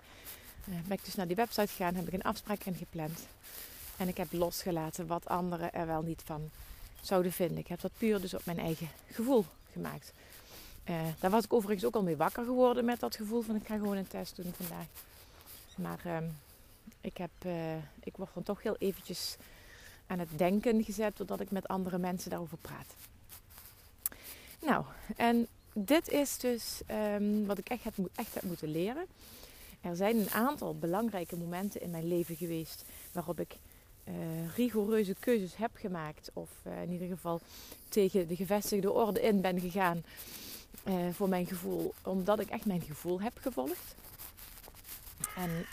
ben 0.87 0.97
ik 0.97 1.05
dus 1.05 1.15
naar 1.15 1.27
die 1.27 1.35
website 1.35 1.67
gegaan, 1.67 1.95
heb 1.95 2.07
ik 2.07 2.13
een 2.13 2.23
afspraak 2.23 2.63
ingepland. 2.63 3.19
En 3.97 4.07
ik 4.07 4.17
heb 4.17 4.31
losgelaten 4.31 5.07
wat 5.07 5.27
anderen 5.27 5.73
er 5.73 5.87
wel 5.87 6.01
niet 6.01 6.21
van 6.25 6.49
zouden 7.01 7.31
vinden. 7.31 7.57
Ik 7.57 7.67
heb 7.67 7.81
dat 7.81 7.91
puur 7.97 8.21
dus 8.21 8.33
op 8.33 8.45
mijn 8.45 8.59
eigen 8.59 8.89
gevoel 9.11 9.45
gemaakt. 9.71 10.13
Daar 11.19 11.31
was 11.31 11.43
ik 11.43 11.53
overigens 11.53 11.85
ook 11.85 11.95
al 11.95 12.03
mee 12.03 12.17
wakker 12.17 12.45
geworden 12.45 12.85
met 12.85 12.99
dat 12.99 13.15
gevoel 13.15 13.41
van 13.41 13.55
ik 13.55 13.67
ga 13.67 13.77
gewoon 13.77 13.97
een 13.97 14.07
test 14.07 14.35
doen 14.35 14.53
vandaag. 14.57 14.85
Maar 15.75 15.99
uh, 16.05 16.17
ik, 17.01 17.17
heb, 17.17 17.31
ik 18.03 18.17
word 18.17 18.29
dan 18.33 18.43
toch 18.43 18.63
heel 18.63 18.75
eventjes 18.79 19.37
aan 20.07 20.19
het 20.19 20.29
denken 20.35 20.83
gezet 20.83 21.17
doordat 21.17 21.39
ik 21.39 21.51
met 21.51 21.67
andere 21.67 21.97
mensen 21.97 22.29
daarover 22.29 22.57
praat. 22.57 22.95
Nou, 24.61 24.85
en 25.15 25.47
dit 25.73 26.09
is 26.09 26.37
dus 26.37 26.81
um, 26.91 27.45
wat 27.45 27.57
ik 27.57 27.69
echt 27.69 27.83
heb, 27.83 27.93
echt 28.15 28.33
heb 28.33 28.43
moeten 28.43 28.71
leren. 28.71 29.05
Er 29.81 29.95
zijn 29.95 30.17
een 30.17 30.29
aantal 30.29 30.77
belangrijke 30.77 31.37
momenten 31.37 31.81
in 31.81 31.89
mijn 31.89 32.07
leven 32.07 32.35
geweest 32.35 32.83
waarop 33.11 33.39
ik 33.39 33.55
uh, 34.07 34.13
rigoureuze 34.55 35.15
keuzes 35.19 35.55
heb 35.55 35.71
gemaakt. 35.73 36.29
Of 36.33 36.49
uh, 36.67 36.81
in 36.81 36.91
ieder 36.91 37.07
geval 37.07 37.41
tegen 37.89 38.27
de 38.27 38.35
gevestigde 38.35 38.91
orde 38.91 39.21
in 39.21 39.41
ben 39.41 39.59
gegaan. 39.59 40.03
Uh, 40.87 40.93
voor 41.11 41.29
mijn 41.29 41.45
gevoel. 41.45 41.93
Omdat 42.03 42.39
ik 42.39 42.49
echt 42.49 42.65
mijn 42.65 42.81
gevoel 42.81 43.21
heb 43.21 43.37
gevolgd. 43.41 43.95
En 45.35 45.65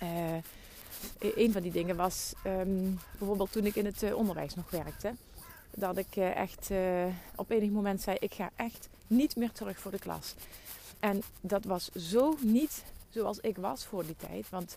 een 1.18 1.52
van 1.52 1.62
die 1.62 1.72
dingen 1.72 1.96
was 1.96 2.32
um, 2.46 3.00
bijvoorbeeld 3.18 3.52
toen 3.52 3.64
ik 3.64 3.74
in 3.74 3.84
het 3.84 4.14
onderwijs 4.14 4.54
nog 4.54 4.70
werkte. 4.70 5.14
Dat 5.74 5.96
ik 5.96 6.16
echt 6.16 6.70
op 7.36 7.50
enig 7.50 7.70
moment 7.70 8.00
zei: 8.00 8.16
Ik 8.20 8.34
ga 8.34 8.50
echt 8.56 8.88
niet 9.06 9.36
meer 9.36 9.52
terug 9.52 9.78
voor 9.78 9.90
de 9.90 9.98
klas. 9.98 10.34
En 11.00 11.22
dat 11.40 11.64
was 11.64 11.88
zo 11.88 12.36
niet 12.40 12.84
zoals 13.08 13.38
ik 13.38 13.56
was 13.56 13.84
voor 13.84 14.06
die 14.06 14.16
tijd. 14.16 14.50
Want 14.50 14.76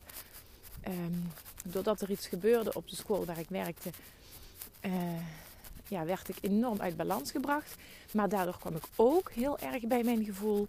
um, 0.87 1.31
doordat 1.65 2.01
er 2.01 2.11
iets 2.11 2.27
gebeurde 2.27 2.73
op 2.73 2.89
de 2.89 2.95
school 2.95 3.25
waar 3.25 3.39
ik 3.39 3.49
werkte, 3.49 3.89
ja, 5.87 6.05
werd 6.05 6.29
ik 6.29 6.37
enorm 6.41 6.81
uit 6.81 6.97
balans 6.97 7.31
gebracht. 7.31 7.75
Maar 8.11 8.29
daardoor 8.29 8.57
kwam 8.59 8.75
ik 8.75 8.83
ook 8.95 9.31
heel 9.31 9.59
erg 9.59 9.87
bij 9.87 10.03
mijn 10.03 10.23
gevoel 10.23 10.67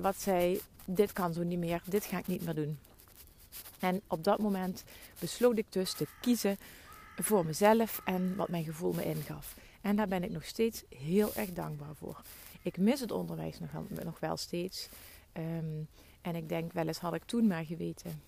wat 0.00 0.20
zei: 0.20 0.60
dit 0.84 1.12
kan 1.12 1.32
zo 1.32 1.42
niet 1.42 1.58
meer, 1.58 1.82
dit 1.84 2.04
ga 2.04 2.18
ik 2.18 2.26
niet 2.26 2.44
meer 2.44 2.54
doen. 2.54 2.78
En 3.78 4.00
op 4.06 4.24
dat 4.24 4.38
moment 4.38 4.84
besloot 5.18 5.58
ik 5.58 5.66
dus 5.68 5.92
te 5.92 6.06
kiezen 6.20 6.58
voor 7.16 7.44
mezelf 7.46 8.00
en 8.04 8.36
wat 8.36 8.48
mijn 8.48 8.64
gevoel 8.64 8.92
me 8.92 9.04
ingaf. 9.04 9.54
En 9.80 9.96
daar 9.96 10.08
ben 10.08 10.24
ik 10.24 10.30
nog 10.30 10.44
steeds 10.44 10.82
heel 10.88 11.34
erg 11.34 11.52
dankbaar 11.52 11.94
voor. 11.94 12.22
Ik 12.62 12.76
mis 12.76 13.00
het 13.00 13.10
onderwijs 13.10 13.58
nog 14.04 14.18
wel, 14.20 14.36
steeds. 14.36 14.88
Um, 15.32 15.88
en 16.20 16.34
ik 16.34 16.48
denk 16.48 16.72
wel 16.72 16.86
eens 16.86 16.98
had 16.98 17.14
ik 17.14 17.24
toen 17.24 17.46
maar 17.46 17.64
geweten 17.64 18.22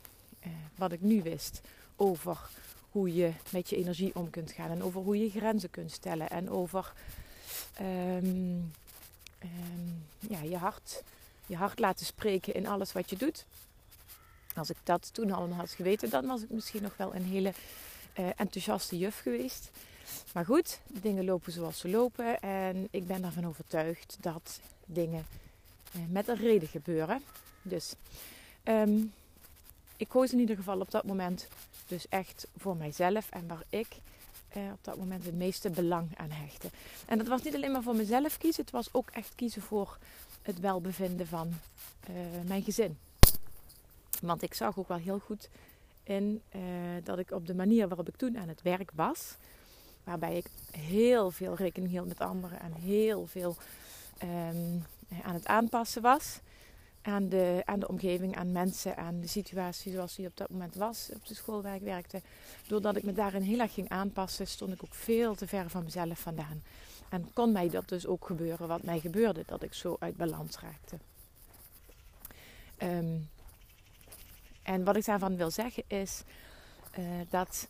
uh, 0.46 0.52
wat 0.76 0.92
ik 0.92 1.00
nu 1.00 1.22
wist 1.22 1.60
over 1.96 2.50
hoe 2.90 3.14
je 3.14 3.32
met 3.50 3.70
je 3.70 3.76
energie 3.76 4.14
om 4.14 4.30
kunt 4.30 4.52
gaan 4.52 4.70
en 4.70 4.82
over 4.82 5.00
hoe 5.00 5.18
je 5.18 5.30
grenzen 5.30 5.70
kunt 5.70 5.92
stellen 5.92 6.30
en 6.30 6.50
over 6.50 6.92
um, 7.80 8.72
um, 9.42 10.04
ja, 10.18 10.42
je, 10.42 10.56
hart, 10.56 11.02
je 11.46 11.56
hart 11.56 11.78
laten 11.78 12.06
spreken 12.06 12.54
in 12.54 12.66
alles 12.66 12.92
wat 12.92 13.10
je 13.10 13.16
doet. 13.16 13.46
Als 14.54 14.70
ik 14.70 14.76
dat 14.82 15.14
toen 15.14 15.32
allemaal 15.32 15.58
had 15.58 15.70
geweten, 15.70 16.10
dan 16.10 16.26
was 16.26 16.42
ik 16.42 16.50
misschien 16.50 16.82
nog 16.82 16.96
wel 16.96 17.14
een 17.14 17.24
hele 17.24 17.52
uh, 18.18 18.26
enthousiaste 18.36 18.98
juf 18.98 19.18
geweest. 19.18 19.70
Maar 20.32 20.44
goed, 20.44 20.80
dingen 20.86 21.24
lopen 21.24 21.52
zoals 21.52 21.78
ze 21.78 21.88
lopen. 21.88 22.40
En 22.40 22.88
ik 22.90 23.06
ben 23.06 23.24
ervan 23.24 23.46
overtuigd 23.46 24.16
dat 24.20 24.60
dingen 24.86 25.26
uh, 25.96 26.02
met 26.08 26.28
een 26.28 26.36
reden 26.36 26.68
gebeuren. 26.68 27.22
Dus 27.62 27.94
um, 28.64 29.12
ik 29.96 30.08
koos 30.08 30.32
in 30.32 30.38
ieder 30.38 30.56
geval 30.56 30.80
op 30.80 30.90
dat 30.90 31.04
moment 31.04 31.48
dus 31.86 32.08
echt 32.08 32.46
voor 32.56 32.76
mijzelf 32.76 33.30
en 33.30 33.46
waar 33.46 33.64
ik 33.68 33.88
eh, 34.48 34.62
op 34.72 34.78
dat 34.84 34.96
moment 34.96 35.24
het 35.24 35.34
meeste 35.34 35.70
belang 35.70 36.08
aan 36.16 36.30
hechtte. 36.30 36.68
En 37.06 37.18
dat 37.18 37.26
was 37.26 37.42
niet 37.42 37.54
alleen 37.54 37.72
maar 37.72 37.82
voor 37.82 37.96
mezelf 37.96 38.38
kiezen, 38.38 38.62
het 38.62 38.72
was 38.72 38.88
ook 38.92 39.10
echt 39.10 39.32
kiezen 39.34 39.62
voor 39.62 39.98
het 40.42 40.60
welbevinden 40.60 41.26
van 41.26 41.52
mijn 42.46 42.62
gezin. 42.62 42.98
Want 44.22 44.42
ik 44.42 44.54
zag 44.54 44.78
ook 44.78 44.88
wel 44.88 44.96
heel 44.96 45.18
goed 45.18 45.48
in 46.02 46.42
uh, 46.56 46.62
dat 47.04 47.18
ik 47.18 47.30
op 47.30 47.46
de 47.46 47.54
manier 47.54 47.88
waarop 47.88 48.08
ik 48.08 48.16
toen 48.16 48.38
aan 48.38 48.48
het 48.48 48.62
werk 48.62 48.90
was, 48.94 49.36
waarbij 50.04 50.36
ik 50.36 50.46
heel 50.70 51.30
veel 51.30 51.54
rekening 51.54 51.90
hield 51.90 52.08
met 52.08 52.20
anderen 52.20 52.60
en 52.60 52.72
heel 52.72 53.26
veel 53.26 53.56
um, 54.22 54.84
aan 55.22 55.34
het 55.34 55.46
aanpassen 55.46 56.02
was, 56.02 56.40
aan 57.02 57.28
de, 57.28 57.62
aan 57.64 57.78
de 57.78 57.88
omgeving, 57.88 58.36
aan 58.36 58.52
mensen, 58.52 58.96
aan 58.96 59.20
de 59.20 59.26
situatie 59.26 59.92
zoals 59.92 60.14
die 60.14 60.26
op 60.26 60.36
dat 60.36 60.50
moment 60.50 60.74
was 60.74 61.10
op 61.14 61.26
de 61.26 61.34
school 61.34 61.62
waar 61.62 61.74
ik 61.74 61.82
werkte. 61.82 62.22
Doordat 62.66 62.96
ik 62.96 63.02
me 63.02 63.12
daarin 63.12 63.42
heel 63.42 63.58
erg 63.58 63.74
ging 63.74 63.88
aanpassen, 63.88 64.46
stond 64.46 64.72
ik 64.72 64.84
ook 64.84 64.94
veel 64.94 65.34
te 65.34 65.46
ver 65.46 65.70
van 65.70 65.84
mezelf 65.84 66.18
vandaan. 66.18 66.62
En 67.08 67.32
kon 67.32 67.52
mij 67.52 67.68
dat 67.68 67.88
dus 67.88 68.06
ook 68.06 68.26
gebeuren, 68.26 68.68
wat 68.68 68.82
mij 68.82 69.00
gebeurde, 69.00 69.42
dat 69.46 69.62
ik 69.62 69.74
zo 69.74 69.96
uit 69.98 70.16
balans 70.16 70.58
raakte. 70.58 70.96
Um, 72.78 73.28
en 74.62 74.84
wat 74.84 74.96
ik 74.96 75.04
daarvan 75.04 75.36
wil 75.36 75.50
zeggen 75.50 75.82
is 75.86 76.22
uh, 76.98 77.04
dat 77.30 77.68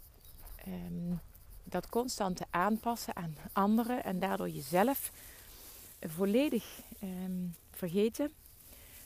um, 0.67 1.21
dat 1.65 1.89
constante 1.89 2.47
aanpassen 2.51 3.17
aan 3.17 3.37
anderen 3.53 4.05
en 4.05 4.19
daardoor 4.19 4.49
jezelf 4.49 5.13
volledig 6.01 6.81
um, 7.03 7.55
vergeten 7.71 8.33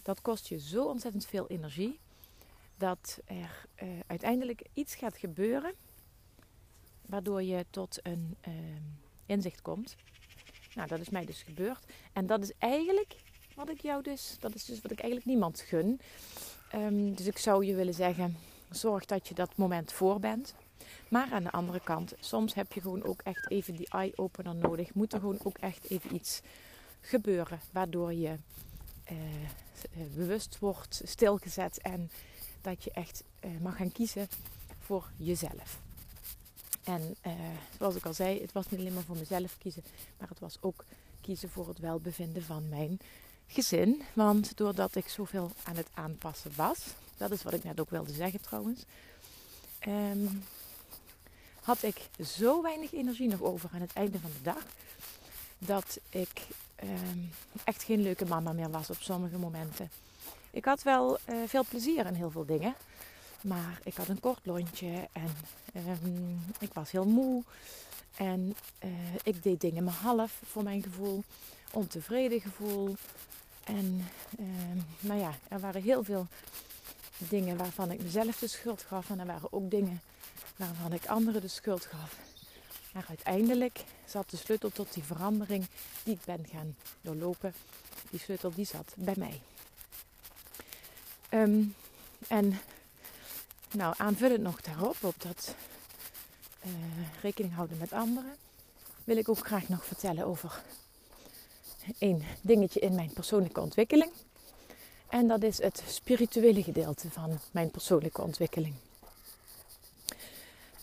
dat 0.03 0.21
kost 0.21 0.49
je 0.49 0.59
zo 0.59 0.85
ontzettend 0.85 1.27
veel 1.27 1.47
energie 1.47 1.99
dat 2.77 3.21
er 3.25 3.67
uh, 3.83 3.89
uiteindelijk 4.07 4.63
iets 4.73 4.95
gaat 4.95 5.17
gebeuren 5.17 5.75
waardoor 7.07 7.43
je 7.43 7.67
tot 7.71 7.99
een 8.03 8.37
uh, 8.49 8.55
inzicht 9.27 9.63
komt. 9.63 9.97
Nou, 10.75 10.89
dat 10.89 11.01
is 11.01 11.09
mij 11.09 11.25
dus 11.25 11.43
gebeurd. 11.43 11.85
En 12.13 12.27
dat 12.27 12.43
is 12.43 12.53
eigenlijk 12.59 13.17
wat 13.55 13.71
ik 13.71 13.81
jou 13.81 14.03
dus, 14.03 14.37
dat 14.41 14.55
is 14.55 14.65
dus 14.65 14.81
wat 14.81 14.91
ik 14.91 14.99
eigenlijk 14.99 15.29
niemand 15.29 15.61
gun. 15.61 16.01
Um, 16.75 17.15
dus 17.15 17.27
ik 17.27 17.39
zou 17.39 17.65
je 17.65 17.75
willen 17.75 17.95
zeggen, 17.95 18.37
zorg 18.71 19.05
dat 19.05 19.29
je 19.29 19.35
dat 19.35 19.57
moment 19.57 19.93
voor 19.93 20.21
bent. 20.21 20.55
Maar 21.09 21.29
aan 21.33 21.43
de 21.43 21.51
andere 21.51 21.81
kant, 21.81 22.15
soms 22.21 22.55
heb 22.55 22.73
je 22.73 22.81
gewoon 22.81 23.05
ook 23.05 23.21
echt 23.23 23.51
even 23.51 23.77
die 23.77 23.89
eye-opener 23.89 24.55
nodig. 24.55 24.95
Moet 24.95 25.13
er 25.13 25.21
gewoon 25.21 25.39
ook 25.43 25.59
echt 25.59 25.91
even 25.91 26.15
iets 26.15 26.41
gebeuren 27.01 27.61
waardoor 27.71 28.13
je 28.13 28.37
uh, 29.13 29.19
bewust 30.15 30.59
wordt 30.59 31.01
stilgezet 31.05 31.79
en 31.79 32.11
dat 32.61 32.85
je 32.85 32.91
echt 32.91 33.25
uh, 33.45 33.51
mag 33.61 33.77
gaan 33.77 33.93
kiezen 33.93 34.29
voor 34.79 35.11
jezelf. 35.17 35.81
En 36.85 37.17
zoals 37.79 37.95
ik 37.95 38.07
al 38.07 38.15
zei, 38.15 38.41
het 38.41 38.53
was 38.53 38.71
niet 38.71 38.81
alleen 38.81 38.95
maar 38.95 39.03
voor 39.03 39.17
mezelf 39.17 39.59
kiezen, 39.59 39.83
maar 40.19 40.29
het 40.29 40.41
was 40.41 40.59
ook 40.61 40.85
kiezen 41.21 41.51
voor 41.51 41.69
het 41.69 41.79
welbevinden 41.79 42.43
van 42.43 42.69
mijn 42.69 42.99
gezin. 43.47 44.03
Want 44.13 44.57
doordat 44.57 44.95
ik 44.95 45.09
zoveel 45.09 45.51
aan 45.63 45.77
het 45.77 45.89
aanpassen 45.95 46.53
was, 46.57 46.79
dat 47.17 47.31
is 47.31 47.43
wat 47.43 47.55
ik 47.55 47.65
net 47.65 47.81
ook 47.81 47.91
wilde 47.91 48.13
zeggen 48.13 48.41
trouwens, 48.41 48.85
um, 49.89 50.45
had 51.63 51.83
ik 51.83 52.09
zo 52.27 52.63
weinig 52.63 52.93
energie 52.93 53.29
nog 53.29 53.43
over 53.43 53.71
aan 53.75 53.81
het 53.81 53.93
einde 53.93 54.19
van 54.19 54.31
de 54.37 54.43
dag, 54.43 54.65
dat 55.59 55.99
ik 56.09 56.47
um, 56.83 57.31
echt 57.65 57.83
geen 57.83 58.03
leuke 58.03 58.25
mama 58.25 58.53
meer 58.53 58.71
was 58.71 58.91
op 58.91 59.01
sommige 59.01 59.39
momenten. 59.39 59.91
Ik 60.51 60.65
had 60.65 60.83
wel 60.83 61.19
uh, 61.29 61.37
veel 61.47 61.65
plezier 61.69 62.07
in 62.07 62.15
heel 62.15 62.31
veel 62.31 62.47
dingen. 62.47 62.75
Maar 63.41 63.81
ik 63.85 63.95
had 63.95 64.09
een 64.09 64.21
kort 64.21 64.47
lontje 64.47 65.09
en 65.13 65.31
um, 66.03 66.45
ik 66.59 66.73
was 66.73 66.91
heel 66.91 67.05
moe. 67.05 67.43
En 68.17 68.57
uh, 68.85 68.91
ik 69.23 69.43
deed 69.43 69.61
dingen 69.61 69.85
maar 69.85 69.95
half 69.95 70.41
voor 70.45 70.63
mijn 70.63 70.83
gevoel. 70.83 71.25
Ontevreden 71.73 72.41
gevoel. 72.41 72.97
En 73.67 74.09
uh, 74.39 74.47
nou 75.01 75.21
ja, 75.21 75.35
er 75.49 75.61
waren 75.61 75.83
heel 75.83 76.05
veel 76.05 76.27
dingen 77.19 77.57
waarvan 77.57 77.91
ik 77.91 78.03
mezelf 78.03 78.39
de 78.39 78.49
schuld 78.49 78.83
gaf. 78.83 79.11
En 79.11 79.21
er 79.21 79.27
waren 79.27 79.53
ook 79.53 79.71
dingen 79.71 80.01
waarvan 80.57 80.93
ik 80.93 81.07
anderen 81.07 81.41
de 81.41 81.49
schuld 81.49 81.85
gaf. 81.85 82.17
Maar 82.93 83.05
uiteindelijk 83.09 83.85
zat 84.05 84.31
de 84.31 84.37
sleutel 84.37 84.71
tot 84.71 84.95
die 84.95 85.03
verandering 85.03 85.67
die 86.03 86.15
ik 86.15 86.25
ben 86.25 86.47
gaan 86.53 86.77
doorlopen. 87.01 87.55
Die 88.11 88.21
sleutel 88.21 88.53
die 88.55 88.65
zat 88.65 88.93
bij 88.97 89.15
mij. 89.17 89.41
Um, 91.31 91.75
en 92.29 92.61
nou, 93.73 93.95
aanvullend 93.97 94.43
nog 94.43 94.61
daarop, 94.61 94.97
op 95.01 95.15
dat 95.23 95.55
uh, 96.65 96.73
rekening 97.23 97.55
houden 97.55 97.79
met 97.79 97.93
anderen. 97.93 98.37
wil 99.05 99.17
ik 99.17 99.29
ook 99.29 99.47
graag 99.47 99.69
nog 99.69 99.85
vertellen 99.85 100.27
over 100.27 100.63
een 101.99 102.23
dingetje 102.41 102.81
in 102.81 102.95
mijn 102.95 103.11
persoonlijke 103.13 103.61
ontwikkeling. 103.61 104.11
En 105.09 105.29
dat 105.29 105.43
is 105.43 105.63
het 105.63 105.83
spirituele 105.87 106.63
gedeelte 106.63 107.11
van 107.11 107.39
mijn 107.51 107.71
persoonlijke 107.71 108.23
ontwikkeling. 108.23 108.75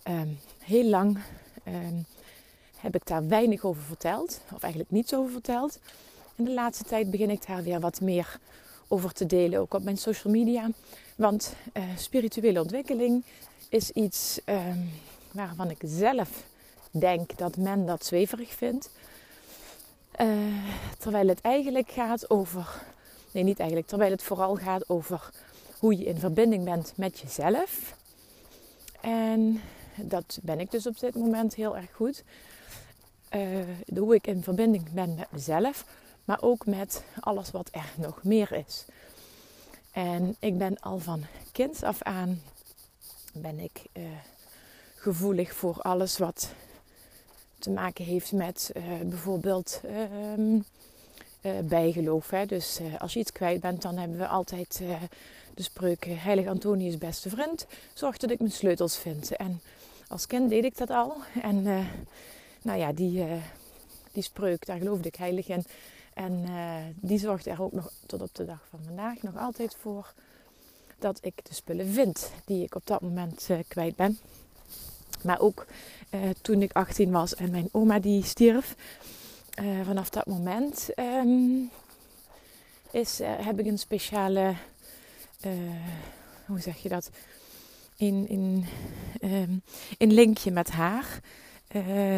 Ehm, 0.03 0.27
heel 0.59 0.85
lang 0.85 1.19
ehm, 1.63 1.97
heb 2.77 2.95
ik 2.95 3.05
daar 3.05 3.27
weinig 3.27 3.63
over 3.63 3.81
verteld, 3.81 4.41
of 4.53 4.61
eigenlijk 4.61 4.91
niets 4.91 5.13
over 5.13 5.31
verteld. 5.31 5.79
In 6.35 6.43
de 6.43 6.53
laatste 6.53 6.83
tijd 6.83 7.11
begin 7.11 7.29
ik 7.29 7.47
daar 7.47 7.63
weer 7.63 7.79
wat 7.79 8.01
meer 8.01 8.39
over 8.87 9.11
te 9.11 9.25
delen, 9.25 9.59
ook 9.59 9.73
op 9.73 9.83
mijn 9.83 9.97
social 9.97 10.33
media. 10.33 10.69
Want 11.15 11.53
uh, 11.73 11.83
spirituele 11.97 12.61
ontwikkeling 12.61 13.23
is 13.69 13.91
iets 13.91 14.39
um, 14.45 14.89
waarvan 15.31 15.69
ik 15.69 15.81
zelf 15.85 16.43
denk 16.91 17.37
dat 17.37 17.57
men 17.57 17.85
dat 17.85 18.05
zweverig 18.05 18.53
vindt. 18.53 18.89
Uh, 20.21 20.27
terwijl 20.97 21.27
het 21.27 21.41
eigenlijk 21.41 21.91
gaat 21.91 22.29
over. 22.29 22.81
Nee, 23.31 23.43
niet 23.43 23.59
eigenlijk. 23.59 23.89
Terwijl 23.89 24.11
het 24.11 24.23
vooral 24.23 24.55
gaat 24.55 24.89
over 24.89 25.29
hoe 25.79 25.97
je 25.97 26.05
in 26.05 26.19
verbinding 26.19 26.63
bent 26.63 26.93
met 26.95 27.19
jezelf. 27.19 27.97
En 29.01 29.61
dat 29.95 30.39
ben 30.41 30.59
ik 30.59 30.71
dus 30.71 30.87
op 30.87 30.99
dit 30.99 31.15
moment 31.15 31.55
heel 31.55 31.77
erg 31.77 31.93
goed. 31.93 32.23
Uh, 33.35 33.97
hoe 33.97 34.15
ik 34.15 34.27
in 34.27 34.43
verbinding 34.43 34.91
ben 34.91 35.15
met 35.15 35.31
mezelf, 35.31 35.85
maar 36.25 36.41
ook 36.41 36.65
met 36.65 37.03
alles 37.19 37.51
wat 37.51 37.69
er 37.71 37.91
nog 37.97 38.23
meer 38.23 38.51
is. 38.51 38.85
En 39.91 40.35
ik 40.39 40.57
ben 40.57 40.79
al 40.79 40.99
van 40.99 41.25
kind 41.51 41.83
af 41.83 42.01
aan 42.01 42.41
ben 43.33 43.59
ik 43.59 43.81
uh, 43.93 44.03
gevoelig 44.95 45.53
voor 45.53 45.81
alles 45.81 46.17
wat 46.17 46.49
te 47.63 47.71
maken 47.71 48.05
heeft 48.05 48.31
met 48.31 48.71
uh, 48.77 48.83
bijvoorbeeld 49.05 49.81
uh, 49.85 50.59
bijgeloof. 51.63 52.29
Hè. 52.29 52.45
Dus 52.45 52.79
als 52.99 53.13
je 53.13 53.19
iets 53.19 53.31
kwijt 53.31 53.61
bent, 53.61 53.81
dan 53.81 53.97
hebben 53.97 54.17
we 54.17 54.27
altijd 54.27 54.81
de 55.53 55.63
spreuk 55.63 56.05
Heilig 56.05 56.47
Antonius 56.47 56.97
beste 56.97 57.29
vriend. 57.29 57.65
Zorg 57.93 58.17
dat 58.17 58.31
ik 58.31 58.39
mijn 58.39 58.51
sleutels 58.51 58.97
vind. 58.97 59.35
En 59.35 59.61
als 60.07 60.27
kind 60.27 60.49
deed 60.49 60.63
ik 60.63 60.77
dat 60.77 60.89
al. 60.89 61.15
En 61.41 61.63
nou 62.61 62.79
ja, 62.79 62.93
die, 62.93 63.25
die 64.11 64.23
spreuk, 64.23 64.65
daar 64.65 64.77
geloofde 64.77 65.07
ik 65.07 65.15
heilig 65.15 65.47
in. 65.47 65.65
En 66.13 66.45
die 66.95 67.19
zorgt 67.19 67.45
er 67.45 67.61
ook 67.61 67.71
nog 67.71 67.91
tot 68.05 68.21
op 68.21 68.35
de 68.35 68.45
dag 68.45 68.65
van 68.69 68.79
vandaag 68.85 69.21
nog 69.21 69.37
altijd 69.37 69.75
voor 69.79 70.13
dat 70.99 71.19
ik 71.21 71.45
de 71.45 71.53
spullen 71.53 71.87
vind 71.87 72.31
die 72.45 72.63
ik 72.63 72.75
op 72.75 72.87
dat 72.87 73.01
moment 73.01 73.49
kwijt 73.67 73.95
ben. 73.95 74.19
Maar 75.23 75.39
ook 75.39 75.65
uh, 76.11 76.21
toen 76.41 76.61
ik 76.61 76.71
18 76.73 77.11
was 77.11 77.35
en 77.35 77.51
mijn 77.51 77.69
oma 77.71 77.99
die 77.99 78.23
stierf. 78.23 78.75
Uh, 79.61 79.85
vanaf 79.85 80.09
dat 80.09 80.25
moment 80.25 80.89
um, 80.95 81.69
is, 82.91 83.21
uh, 83.21 83.27
heb 83.37 83.59
ik 83.59 83.65
een 83.65 83.79
speciale, 83.79 84.55
hoe 86.45 86.59
zeg 86.59 86.77
je 86.77 86.89
dat, 86.89 87.09
in, 87.95 88.27
in, 88.27 88.65
in 89.97 90.13
linkje 90.13 90.51
met 90.51 90.71
haar. 90.71 91.19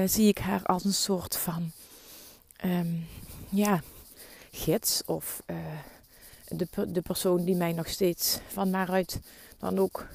zie 0.06 0.28
ik 0.28 0.38
haar 0.38 0.64
als 0.64 0.84
een 0.84 0.94
soort 0.94 1.38
van, 1.38 1.72
um, 2.66 3.08
ja, 3.50 3.82
gids 4.52 5.04
of 5.06 5.44
de, 6.48 6.68
de 6.88 7.02
persoon 7.02 7.44
die 7.44 7.56
mij 7.56 7.72
nog 7.72 7.88
steeds 7.88 8.40
van 8.48 8.72
waaruit 8.72 9.20
dan 9.60 9.80
ook 9.80 10.08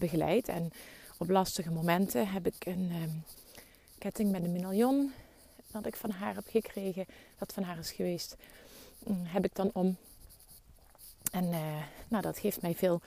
begeleidt. 0.00 0.48
En 0.48 0.72
op 1.18 1.30
lastige 1.30 1.70
momenten 1.70 2.28
heb 2.28 2.46
ik 2.46 2.66
een 2.66 2.92
um, 3.02 3.24
ketting 3.98 4.30
met 4.30 4.44
een 4.44 4.52
medaillon 4.52 5.12
dat 5.72 5.86
ik 5.86 5.96
van 5.96 6.10
haar 6.10 6.34
heb 6.34 6.46
gekregen, 6.48 7.06
dat 7.38 7.52
van 7.52 7.62
haar 7.62 7.78
is 7.78 7.92
geweest, 7.92 8.36
um, 9.08 9.24
heb 9.24 9.44
ik 9.44 9.54
dan 9.54 9.70
om. 9.72 9.96
En 11.32 11.44
uh, 11.44 11.82
nou, 12.08 12.22
dat 12.22 12.38
geeft 12.38 12.62
mij 12.62 12.74
veel 12.74 13.00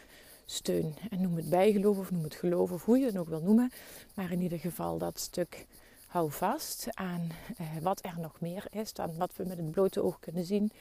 steun. 0.46 0.96
En 1.10 1.22
noem 1.22 1.36
het 1.36 1.50
bijgeloof 1.50 1.98
of 1.98 2.12
noem 2.12 2.24
het 2.24 2.36
geloof 2.36 2.72
of 2.72 2.86
hoe 2.86 2.98
je 2.98 3.06
het 3.06 3.18
ook 3.18 3.28
wil 3.28 3.42
noemen. 3.42 3.72
Maar 4.14 4.32
in 4.32 4.42
ieder 4.42 4.60
geval 4.60 4.98
dat 4.98 5.20
stuk 5.20 5.66
hou 6.08 6.32
vast 6.32 6.88
aan 6.92 7.32
uh, 7.62 7.68
wat 7.82 8.06
er 8.06 8.16
nog 8.20 8.40
meer 8.40 8.66
is, 8.70 8.94
aan 8.96 9.18
wat 9.18 9.32
we 9.36 9.44
met 9.44 9.58
het 9.58 9.72
blote 9.72 10.04
oog 10.04 10.20
kunnen 10.20 10.46
zien. 10.46 10.72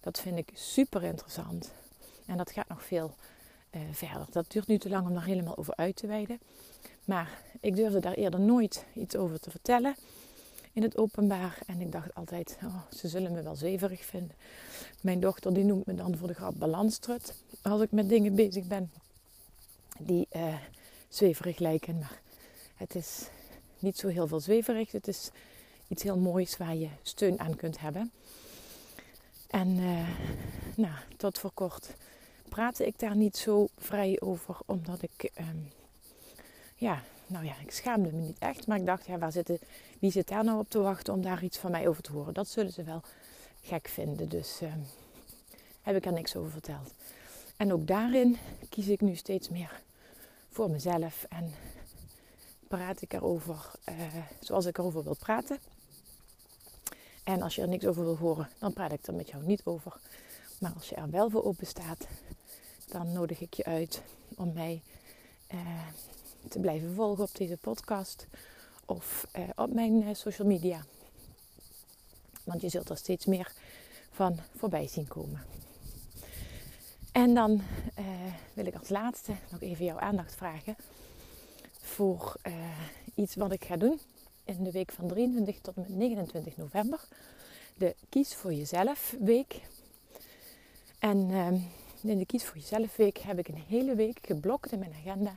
Dat 0.00 0.20
vind 0.20 0.38
ik 0.38 0.50
super 0.54 1.02
interessant. 1.02 1.72
En 2.26 2.36
dat 2.36 2.50
gaat 2.50 2.68
nog 2.68 2.84
veel 2.84 3.14
uh, 3.74 3.80
verder. 3.92 4.26
Dat 4.30 4.50
duurt 4.50 4.66
nu 4.66 4.78
te 4.78 4.88
lang 4.88 5.06
om 5.06 5.14
daar 5.14 5.24
helemaal 5.24 5.56
over 5.56 5.76
uit 5.76 5.96
te 5.96 6.06
wijden. 6.06 6.40
Maar 7.04 7.42
ik 7.60 7.76
durfde 7.76 8.00
daar 8.00 8.14
eerder 8.14 8.40
nooit 8.40 8.84
iets 8.94 9.16
over 9.16 9.40
te 9.40 9.50
vertellen 9.50 9.94
in 10.72 10.82
het 10.82 10.96
openbaar. 10.96 11.58
En 11.66 11.80
ik 11.80 11.92
dacht 11.92 12.14
altijd, 12.14 12.58
oh, 12.64 12.82
ze 12.90 13.08
zullen 13.08 13.32
me 13.32 13.42
wel 13.42 13.56
zweverig 13.56 14.04
vinden. 14.04 14.36
Mijn 15.00 15.20
dochter 15.20 15.54
die 15.54 15.64
noemt 15.64 15.86
me 15.86 15.94
dan 15.94 16.16
voor 16.16 16.28
de 16.28 16.34
grap 16.34 16.54
balanstrut. 16.58 17.34
Als 17.62 17.80
ik 17.80 17.90
met 17.90 18.08
dingen 18.08 18.34
bezig 18.34 18.66
ben 18.66 18.90
die 19.98 20.28
uh, 20.36 20.54
zweverig 21.08 21.58
lijken. 21.58 21.98
Maar 21.98 22.20
het 22.74 22.94
is 22.94 23.28
niet 23.78 23.98
zo 23.98 24.08
heel 24.08 24.26
veel 24.26 24.40
zweverig. 24.40 24.92
Het 24.92 25.08
is 25.08 25.30
iets 25.88 26.02
heel 26.02 26.18
moois 26.18 26.56
waar 26.56 26.76
je 26.76 26.88
steun 27.02 27.40
aan 27.40 27.56
kunt 27.56 27.80
hebben. 27.80 28.12
En 29.50 29.68
uh, 29.68 30.08
nou, 30.76 30.94
tot 31.16 31.38
voor 31.38 31.52
kort 31.54 31.94
praatte 32.54 32.86
ik 32.86 32.98
daar 32.98 33.16
niet 33.16 33.36
zo 33.36 33.68
vrij 33.78 34.20
over, 34.20 34.56
omdat 34.66 35.02
ik, 35.02 35.30
um, 35.38 35.72
ja, 36.76 37.02
nou 37.26 37.44
ja, 37.44 37.54
ik 37.60 37.70
schaamde 37.70 38.12
me 38.12 38.20
niet 38.20 38.38
echt. 38.38 38.66
Maar 38.66 38.78
ik 38.78 38.86
dacht, 38.86 39.06
ja, 39.06 39.18
waar 39.18 39.32
zitten, 39.32 39.58
wie 39.98 40.10
zit 40.10 40.28
daar 40.28 40.44
nou 40.44 40.58
op 40.58 40.70
te 40.70 40.78
wachten 40.78 41.12
om 41.12 41.22
daar 41.22 41.44
iets 41.44 41.58
van 41.58 41.70
mij 41.70 41.88
over 41.88 42.02
te 42.02 42.12
horen? 42.12 42.34
Dat 42.34 42.48
zullen 42.48 42.72
ze 42.72 42.82
wel 42.82 43.02
gek 43.62 43.88
vinden. 43.88 44.28
Dus 44.28 44.60
um, 44.62 44.86
heb 45.82 45.96
ik 45.96 46.06
er 46.06 46.12
niks 46.12 46.36
over 46.36 46.50
verteld. 46.50 46.92
En 47.56 47.72
ook 47.72 47.86
daarin 47.86 48.36
kies 48.68 48.88
ik 48.88 49.00
nu 49.00 49.14
steeds 49.14 49.48
meer 49.48 49.80
voor 50.50 50.70
mezelf 50.70 51.26
en 51.28 51.52
praat 52.68 53.02
ik 53.02 53.12
erover 53.12 53.70
uh, 53.88 53.94
zoals 54.40 54.66
ik 54.66 54.78
erover 54.78 55.04
wil 55.04 55.16
praten. 55.16 55.58
En 57.24 57.42
als 57.42 57.54
je 57.54 57.62
er 57.62 57.68
niks 57.68 57.86
over 57.86 58.04
wil 58.04 58.16
horen, 58.16 58.48
dan 58.58 58.72
praat 58.72 58.92
ik 58.92 59.06
er 59.06 59.14
met 59.14 59.28
jou 59.28 59.44
niet 59.44 59.64
over. 59.64 59.96
Maar 60.58 60.72
als 60.74 60.88
je 60.88 60.94
er 60.94 61.10
wel 61.10 61.30
voor 61.30 61.44
open 61.44 61.66
staat, 61.66 62.06
dan 62.88 63.12
nodig 63.12 63.40
ik 63.40 63.54
je 63.54 63.64
uit 63.64 64.02
om 64.36 64.52
mij 64.52 64.82
uh, 65.54 65.60
te 66.48 66.58
blijven 66.58 66.94
volgen 66.94 67.24
op 67.24 67.34
deze 67.36 67.56
podcast 67.56 68.26
of 68.84 69.26
uh, 69.36 69.42
op 69.56 69.72
mijn 69.72 70.02
uh, 70.02 70.14
social 70.14 70.48
media. 70.48 70.84
Want 72.44 72.60
je 72.60 72.68
zult 72.68 72.88
er 72.88 72.96
steeds 72.96 73.26
meer 73.26 73.52
van 74.10 74.38
voorbij 74.56 74.88
zien 74.88 75.08
komen. 75.08 75.42
En 77.12 77.34
dan 77.34 77.62
wil 78.54 78.66
ik 78.66 78.74
als 78.74 78.88
laatste 78.88 79.32
nog 79.50 79.60
even 79.60 79.84
jouw 79.84 79.98
aandacht 79.98 80.34
vragen 80.34 80.76
voor 81.80 82.36
iets 83.14 83.34
wat 83.34 83.52
ik 83.52 83.64
ga 83.64 83.76
doen 83.76 84.00
in 84.44 84.64
de 84.64 84.70
week 84.70 84.92
van 84.92 85.08
23 85.08 85.60
tot 85.60 85.76
en 85.76 85.82
met 85.82 85.90
29 85.90 86.56
november. 86.56 87.00
De 87.76 87.94
Kies 88.08 88.34
voor 88.34 88.52
Jezelf 88.52 89.14
week. 89.20 89.60
En 90.98 91.30
ehm, 91.30 91.58
in 92.10 92.18
de 92.18 92.26
Kies 92.26 92.44
voor 92.44 92.56
Jezelf 92.56 92.96
week 92.96 93.18
heb 93.18 93.38
ik 93.38 93.48
een 93.48 93.64
hele 93.68 93.94
week 93.94 94.18
geblokt 94.22 94.72
in 94.72 94.78
mijn 94.78 94.92
agenda 94.92 95.36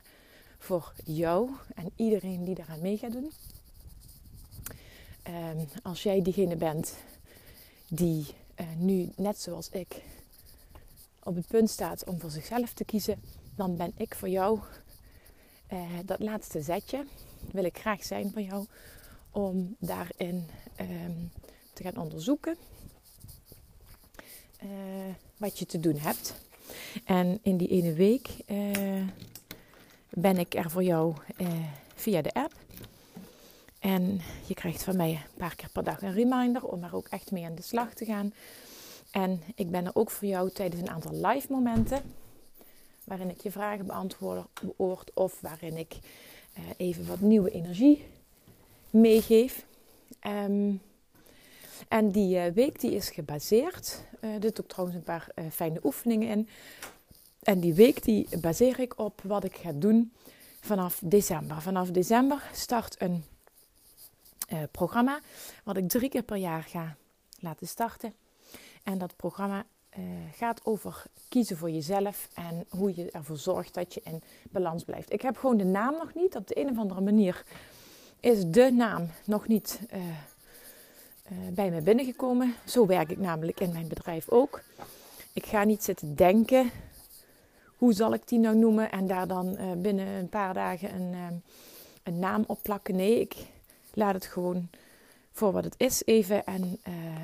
voor 0.58 0.92
jou 1.04 1.50
en 1.74 1.90
iedereen 1.96 2.44
die 2.44 2.54
daaraan 2.54 2.80
mee 2.80 2.98
gaat 2.98 3.12
doen. 3.12 3.32
Um, 5.28 5.68
als 5.82 6.02
jij 6.02 6.22
diegene 6.22 6.56
bent 6.56 6.94
die 7.88 8.26
uh, 8.60 8.66
nu, 8.76 9.12
net 9.16 9.40
zoals 9.40 9.68
ik, 9.68 10.02
op 11.22 11.34
het 11.34 11.46
punt 11.46 11.70
staat 11.70 12.04
om 12.04 12.20
voor 12.20 12.30
zichzelf 12.30 12.72
te 12.72 12.84
kiezen, 12.84 13.22
dan 13.54 13.76
ben 13.76 13.92
ik 13.96 14.14
voor 14.14 14.28
jou 14.28 14.58
uh, 15.72 15.80
dat 16.04 16.20
laatste 16.20 16.62
zetje. 16.62 17.06
Wil 17.52 17.64
ik 17.64 17.78
graag 17.78 18.04
zijn 18.04 18.30
van 18.32 18.42
jou 18.42 18.66
om 19.30 19.76
daarin 19.78 20.46
um, 20.80 21.30
te 21.72 21.82
gaan 21.82 21.96
onderzoeken 21.96 22.56
uh, 24.62 24.70
wat 25.36 25.58
je 25.58 25.66
te 25.66 25.80
doen 25.80 25.96
hebt. 25.96 26.34
En 27.04 27.38
in 27.42 27.56
die 27.56 27.68
ene 27.68 27.92
week 27.92 28.28
uh, 28.46 29.06
ben 30.08 30.36
ik 30.36 30.54
er 30.54 30.70
voor 30.70 30.82
jou 30.82 31.14
uh, 31.40 31.48
via 31.94 32.22
de 32.22 32.32
app. 32.32 32.52
En 33.78 34.20
je 34.46 34.54
krijgt 34.54 34.82
van 34.82 34.96
mij 34.96 35.10
een 35.10 35.38
paar 35.38 35.54
keer 35.54 35.70
per 35.72 35.84
dag 35.84 36.02
een 36.02 36.12
reminder 36.12 36.64
om 36.64 36.84
er 36.84 36.94
ook 36.94 37.08
echt 37.08 37.30
mee 37.30 37.44
aan 37.44 37.54
de 37.54 37.62
slag 37.62 37.94
te 37.94 38.04
gaan. 38.04 38.32
En 39.10 39.42
ik 39.54 39.70
ben 39.70 39.86
er 39.86 39.94
ook 39.94 40.10
voor 40.10 40.28
jou 40.28 40.50
tijdens 40.50 40.82
een 40.82 40.90
aantal 40.90 41.26
live 41.26 41.52
momenten. 41.52 42.02
Waarin 43.04 43.30
ik 43.30 43.40
je 43.40 43.50
vragen 43.50 43.86
beantwoord 43.86 45.10
of 45.14 45.40
waarin 45.40 45.76
ik 45.76 45.98
uh, 46.58 46.64
even 46.76 47.06
wat 47.06 47.20
nieuwe 47.20 47.50
energie 47.50 48.04
meegeef. 48.90 49.64
Um, 50.26 50.80
en 51.88 52.10
die 52.10 52.36
uh, 52.36 52.52
week 52.52 52.80
die 52.80 52.90
is 52.90 53.10
gebaseerd. 53.10 54.02
Uh, 54.20 54.34
er 54.34 54.42
zitten 54.42 54.64
ook 54.64 54.70
trouwens 54.70 54.98
een 54.98 55.04
paar 55.04 55.28
uh, 55.34 55.44
fijne 55.50 55.80
oefeningen 55.82 56.28
in. 56.28 56.48
En 57.42 57.60
die 57.60 57.74
week 57.74 58.02
die 58.02 58.38
baseer 58.40 58.80
ik 58.80 58.98
op 58.98 59.20
wat 59.24 59.44
ik 59.44 59.56
ga 59.56 59.72
doen 59.72 60.12
vanaf 60.60 61.00
december. 61.04 61.62
Vanaf 61.62 61.90
december 61.90 62.50
start 62.52 62.96
een 62.98 63.24
programma, 64.70 65.20
wat 65.64 65.76
ik 65.76 65.88
drie 65.88 66.08
keer 66.08 66.22
per 66.22 66.36
jaar 66.36 66.62
ga 66.62 66.96
laten 67.38 67.66
starten. 67.66 68.14
En 68.82 68.98
dat 68.98 69.16
programma 69.16 69.64
gaat 70.32 70.64
over 70.64 71.02
kiezen 71.28 71.56
voor 71.56 71.70
jezelf 71.70 72.28
en 72.34 72.66
hoe 72.68 72.96
je 72.96 73.10
ervoor 73.10 73.36
zorgt 73.36 73.74
dat 73.74 73.94
je 73.94 74.00
in 74.04 74.22
balans 74.50 74.84
blijft. 74.84 75.12
Ik 75.12 75.22
heb 75.22 75.36
gewoon 75.36 75.56
de 75.56 75.64
naam 75.64 75.92
nog 75.92 76.14
niet. 76.14 76.36
Op 76.36 76.46
de 76.46 76.60
een 76.60 76.70
of 76.70 76.78
andere 76.78 77.00
manier 77.00 77.44
is 78.20 78.44
de 78.46 78.70
naam 78.72 79.10
nog 79.24 79.48
niet 79.48 79.80
bij 81.52 81.70
me 81.70 81.80
binnengekomen. 81.80 82.54
Zo 82.64 82.86
werk 82.86 83.10
ik 83.10 83.18
namelijk 83.18 83.60
in 83.60 83.72
mijn 83.72 83.88
bedrijf 83.88 84.28
ook. 84.28 84.60
Ik 85.32 85.46
ga 85.46 85.64
niet 85.64 85.84
zitten 85.84 86.14
denken, 86.14 86.70
hoe 87.76 87.92
zal 87.92 88.14
ik 88.14 88.28
die 88.28 88.38
nou 88.38 88.56
noemen? 88.56 88.90
En 88.90 89.06
daar 89.06 89.26
dan 89.26 89.58
binnen 89.82 90.06
een 90.06 90.28
paar 90.28 90.54
dagen 90.54 90.94
een, 90.94 91.42
een 92.02 92.18
naam 92.18 92.44
op 92.46 92.58
plakken. 92.62 92.96
Nee, 92.96 93.20
ik 93.20 93.34
laat 93.94 94.14
het 94.14 94.26
gewoon 94.26 94.68
voor 95.32 95.52
wat 95.52 95.64
het 95.64 95.74
is 95.76 96.02
even. 96.04 96.44
En 96.44 96.80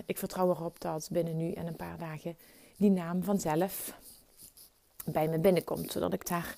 ik 0.07 0.19
vertrouw 0.19 0.51
erop 0.51 0.81
dat 0.81 1.09
binnen 1.13 1.37
nu 1.37 1.53
en 1.53 1.67
een 1.67 1.77
paar 1.77 1.99
dagen 1.99 2.37
die 2.77 2.91
naam 2.91 3.23
vanzelf 3.23 3.99
bij 5.05 5.29
me 5.29 5.39
binnenkomt. 5.39 5.93
Zodat 5.93 6.13
ik 6.13 6.27
daar 6.27 6.57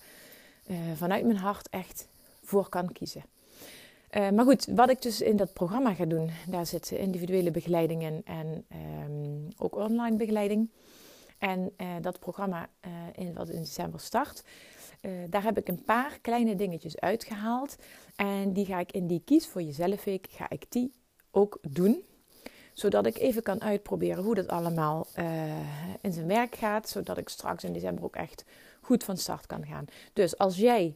vanuit 0.94 1.24
mijn 1.24 1.38
hart 1.38 1.68
echt 1.68 2.09
voor 2.44 2.68
kan 2.68 2.92
kiezen. 2.92 3.22
Uh, 4.16 4.31
maar 4.31 4.44
goed, 4.44 4.66
wat 4.66 4.90
ik 4.90 5.02
dus 5.02 5.20
in 5.20 5.37
dat 5.37 5.52
programma 5.52 5.94
ga 5.94 6.05
doen, 6.05 6.31
daar 6.48 6.66
zitten 6.66 6.98
individuele 6.98 7.50
begeleidingen 7.50 8.22
en 8.24 8.64
um, 9.07 9.48
ook 9.59 9.76
online 9.76 10.16
begeleiding. 10.16 10.70
En 11.38 11.72
uh, 11.76 11.87
dat 12.00 12.18
programma 12.18 12.68
in, 13.14 13.35
wat 13.35 13.48
in 13.48 13.59
december 13.59 14.00
start, 14.00 14.44
daar 15.29 15.42
heb 15.42 15.59
ik 15.59 15.68
een 15.68 15.83
paar 15.85 16.18
kleine 16.22 16.55
dingetjes 16.55 17.00
uitgehaald. 17.00 17.76
En 18.16 18.52
die 18.52 18.64
ga 18.64 18.79
ik 18.79 18.92
in 18.92 19.07
die 19.07 19.22
Kies 19.24 19.46
voor 19.46 19.62
Jezelf 19.62 20.05
week, 20.05 20.26
ga 20.31 20.50
ik 20.50 20.64
die 20.68 20.92
ook 21.31 21.59
doen 21.68 22.05
zodat 22.72 23.07
ik 23.07 23.18
even 23.18 23.42
kan 23.42 23.62
uitproberen 23.62 24.24
hoe 24.24 24.35
dat 24.35 24.48
allemaal 24.48 25.07
in 26.00 26.12
zijn 26.12 26.26
werk 26.26 26.55
gaat. 26.55 26.88
Zodat 26.88 27.18
ik 27.18 27.29
straks 27.29 27.64
in 27.64 27.72
december 27.72 28.05
ook 28.05 28.16
echt 28.16 28.44
goed 28.81 29.05
van 29.05 29.16
start 29.16 29.46
kan 29.46 29.66
gaan. 29.66 29.85
Dus 30.12 30.38
als 30.38 30.57
jij 30.57 30.94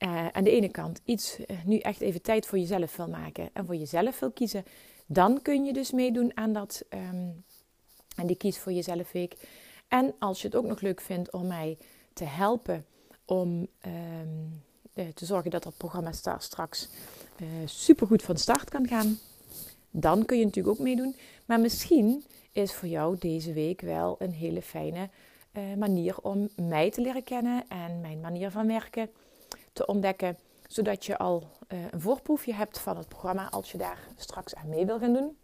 uh, 0.00 0.28
aan 0.28 0.44
de 0.44 0.50
ene 0.50 0.68
kant 0.68 1.00
iets 1.04 1.38
uh, 1.38 1.56
nu 1.64 1.78
echt 1.78 2.00
even 2.00 2.22
tijd 2.22 2.46
voor 2.46 2.58
jezelf 2.58 2.96
wil 2.96 3.08
maken 3.08 3.50
en 3.52 3.66
voor 3.66 3.76
jezelf 3.76 4.18
wil 4.18 4.30
kiezen, 4.30 4.64
dan 5.06 5.42
kun 5.42 5.64
je 5.64 5.72
dus 5.72 5.90
meedoen 5.90 6.32
aan, 6.34 6.52
dat, 6.52 6.84
um, 6.90 7.44
aan 8.14 8.26
die 8.26 8.36
Kies 8.36 8.58
voor 8.58 8.72
Jezelf 8.72 9.12
Week. 9.12 9.36
En 9.88 10.14
als 10.18 10.40
je 10.40 10.46
het 10.46 10.56
ook 10.56 10.64
nog 10.64 10.80
leuk 10.80 11.00
vindt 11.00 11.32
om 11.32 11.46
mij 11.46 11.78
te 12.12 12.24
helpen 12.24 12.84
om 13.24 13.66
um, 13.86 14.62
te 15.14 15.24
zorgen 15.24 15.50
dat 15.50 15.62
dat 15.62 15.76
programma 15.76 16.12
straks 16.38 16.88
super 17.64 18.06
goed 18.06 18.22
van 18.22 18.36
start 18.36 18.70
kan 18.70 18.88
gaan 18.88 19.18
dan 19.90 20.24
kun 20.24 20.38
je 20.38 20.44
natuurlijk 20.44 20.78
ook 20.78 20.84
meedoen. 20.84 21.16
Maar 21.44 21.60
misschien 21.60 22.24
is 22.52 22.72
voor 22.72 22.88
jou 22.88 23.16
deze 23.18 23.52
week 23.52 23.80
wel 23.80 24.16
een 24.18 24.32
hele 24.32 24.62
fijne 24.62 25.08
manier 25.76 26.18
om 26.18 26.48
mij 26.56 26.90
te 26.90 27.00
leren 27.00 27.24
kennen 27.24 27.64
en 27.68 28.00
mijn 28.00 28.20
manier 28.20 28.50
van 28.50 28.66
werken 28.66 29.10
te 29.72 29.86
ontdekken. 29.86 30.38
Zodat 30.66 31.06
je 31.06 31.18
al 31.18 31.50
uh, 31.68 31.84
een 31.90 32.00
voorproefje 32.00 32.54
hebt 32.54 32.78
van 32.78 32.96
het 32.96 33.08
programma 33.08 33.50
als 33.50 33.72
je 33.72 33.78
daar 33.78 33.98
straks 34.16 34.54
aan 34.54 34.68
mee 34.68 34.86
wil 34.86 34.98
gaan 34.98 35.12
doen. 35.12 35.38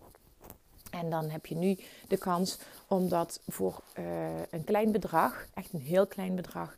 En 0.90 1.10
dan 1.10 1.30
heb 1.30 1.46
je 1.46 1.54
nu 1.54 1.78
de 2.08 2.18
kans 2.18 2.58
om 2.88 3.08
dat 3.08 3.40
voor 3.46 3.82
uh, 3.98 4.40
een 4.50 4.64
klein 4.64 4.92
bedrag, 4.92 5.46
echt 5.54 5.72
een 5.72 5.80
heel 5.80 6.06
klein 6.06 6.34
bedrag, 6.34 6.76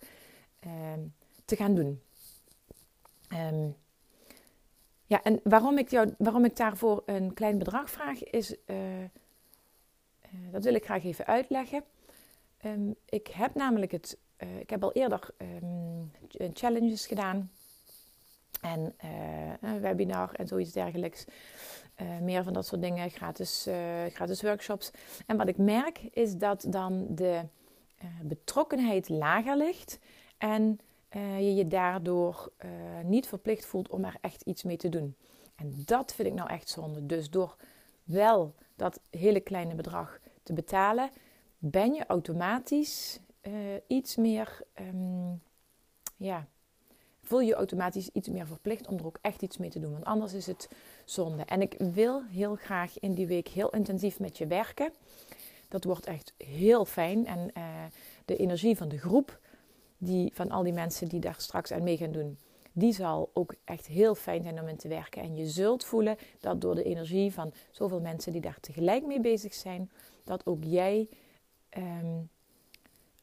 ehm, 0.61 1.01
te 1.45 1.57
gaan 1.57 1.75
doen. 1.75 2.03
Um, 3.33 3.77
ja, 5.07 5.23
en 5.23 5.41
waarom 5.43 5.79
ik, 5.79 5.91
jou, 5.91 6.15
waarom 6.19 6.45
ik 6.45 6.57
daarvoor 6.57 7.03
een 7.07 7.35
klein 7.35 7.59
bedrag 7.59 7.91
vraag, 7.91 8.25
is, 8.25 8.55
uh, 8.67 8.77
dat 10.51 10.65
wil 10.65 10.75
ik 10.75 10.85
graag 10.85 11.05
even 11.05 11.27
uitleggen. 11.27 11.85
Um, 12.65 12.95
ik 13.05 13.27
heb 13.27 13.55
namelijk 13.55 13.93
het, 13.93 14.19
uh, 14.39 14.59
ik 14.59 14.71
heb 14.71 14.83
al 14.83 14.93
eerder 14.93 15.29
um, 15.63 16.13
challenges 16.53 17.07
gedaan 17.07 17.51
en 18.61 18.95
een 19.61 19.81
webinar 19.81 20.35
en 20.35 20.47
zoiets 20.47 20.73
dergelijks. 20.73 21.25
meer 22.23 22.43
van 22.43 22.53
dat 22.53 22.67
soort 22.67 22.83
dingen, 22.83 23.11
gratis, 23.11 23.67
gratis 24.13 24.43
workshops. 24.43 24.91
En 25.27 25.37
wat 25.37 25.49
ik 25.49 25.57
merk 25.57 25.99
is 25.99 26.37
dat 26.37 26.65
dan 26.69 27.07
de 27.11 27.43
betrokkenheid 28.23 29.09
lager 29.09 29.57
ligt 29.57 29.99
en 30.39 30.81
je 31.39 31.55
je 31.55 31.67
daardoor 31.67 32.53
niet 33.05 33.27
verplicht 33.27 33.65
voelt 33.67 33.89
om 33.89 34.05
er 34.05 34.17
echt 34.21 34.43
iets 34.43 34.63
mee 34.63 34.77
te 34.77 34.89
doen. 34.89 35.17
En 35.57 35.83
dat 35.85 36.15
vind 36.15 36.29
ik 36.29 36.35
nou 36.35 36.51
echt 36.51 36.69
zonde. 36.69 37.07
Dus 37.07 37.31
door 37.31 37.57
wel 38.05 38.55
dat 38.77 39.01
hele 39.11 39.41
kleine 39.41 39.75
bedrag 39.75 40.19
te 40.43 40.53
betalen, 40.53 41.11
ben 41.59 41.95
je 41.95 42.07
automatisch 42.07 43.21
uh, 43.49 43.55
iets 43.87 44.17
meer, 44.17 44.61
um, 44.81 45.43
ja, 46.17 46.47
voel 47.23 47.41
je 47.41 47.55
automatisch 47.55 48.09
iets 48.09 48.29
meer 48.29 48.47
verplicht 48.47 48.87
om 48.87 48.99
er 48.99 49.07
ook 49.07 49.19
echt 49.21 49.43
iets 49.43 49.57
mee 49.57 49.71
te 49.71 49.81
doen. 49.81 49.93
Want 49.93 50.05
anders 50.05 50.33
is 50.33 50.47
het 50.47 50.69
zonde. 51.05 51.43
En 51.43 51.61
ik 51.61 51.75
wil 51.79 52.23
heel 52.25 52.55
graag 52.55 52.99
in 52.99 53.15
die 53.15 53.27
week 53.27 53.49
heel 53.49 53.71
intensief 53.71 54.21
met 54.21 54.39
je 54.39 54.47
werken. 54.47 54.93
Dat 55.69 55.85
wordt 55.85 56.07
echt 56.07 56.33
heel 56.37 56.85
fijn. 56.85 57.27
En 57.27 57.53
de 58.25 58.37
energie 58.37 58.77
van 58.77 58.89
de 58.89 58.99
groep 58.99 59.39
die, 59.99 60.31
van 60.35 60.51
al 60.51 60.63
die 60.63 60.73
mensen 60.73 61.09
die 61.09 61.21
daar 61.21 61.35
straks 61.39 61.73
aan 61.73 61.83
mee 61.83 61.97
gaan 61.97 62.13
doen, 62.13 62.39
die 62.73 62.93
zal 62.93 63.31
ook 63.33 63.55
echt 63.65 63.87
heel 63.87 64.15
fijn 64.15 64.43
zijn 64.43 64.61
om 64.61 64.69
in 64.69 64.77
te 64.77 64.89
werken. 64.89 65.23
En 65.23 65.37
je 65.37 65.47
zult 65.47 65.85
voelen 65.85 66.17
dat 66.41 66.61
door 66.61 66.75
de 66.75 66.83
energie 66.83 67.33
van 67.33 67.53
zoveel 67.71 68.01
mensen 68.01 68.33
die 68.33 68.41
daar 68.41 68.61
tegelijk 68.61 69.07
mee 69.07 69.21
bezig 69.21 69.55
zijn, 69.55 69.91
dat 70.25 70.47
ook 70.47 70.65
jij 70.65 71.09
um, 71.77 72.31